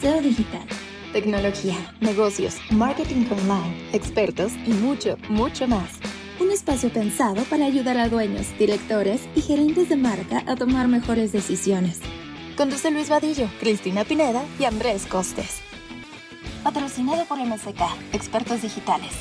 SEO 0.00 0.20
Digital. 0.20 0.66
Tecnología, 1.12 1.76
negocios, 2.00 2.56
marketing 2.72 3.26
online, 3.30 3.88
expertos 3.92 4.50
y 4.66 4.72
mucho, 4.72 5.16
mucho 5.28 5.68
más. 5.68 5.92
Un 6.40 6.50
espacio 6.50 6.90
pensado 6.90 7.44
para 7.44 7.66
ayudar 7.66 7.98
a 7.98 8.08
dueños, 8.08 8.48
directores 8.58 9.28
y 9.36 9.42
gerentes 9.42 9.88
de 9.88 9.96
marca 9.96 10.42
a 10.48 10.56
tomar 10.56 10.88
mejores 10.88 11.30
decisiones. 11.30 12.00
Conduce 12.56 12.90
Luis 12.90 13.10
Vadillo, 13.10 13.50
Cristina 13.60 14.04
Pineda 14.04 14.42
y 14.58 14.64
Andrés 14.64 15.04
Costes. 15.04 15.60
Patrocinado 16.64 17.26
por 17.26 17.38
MSK, 17.38 17.82
Expertos 18.14 18.62
Digitales. 18.62 19.12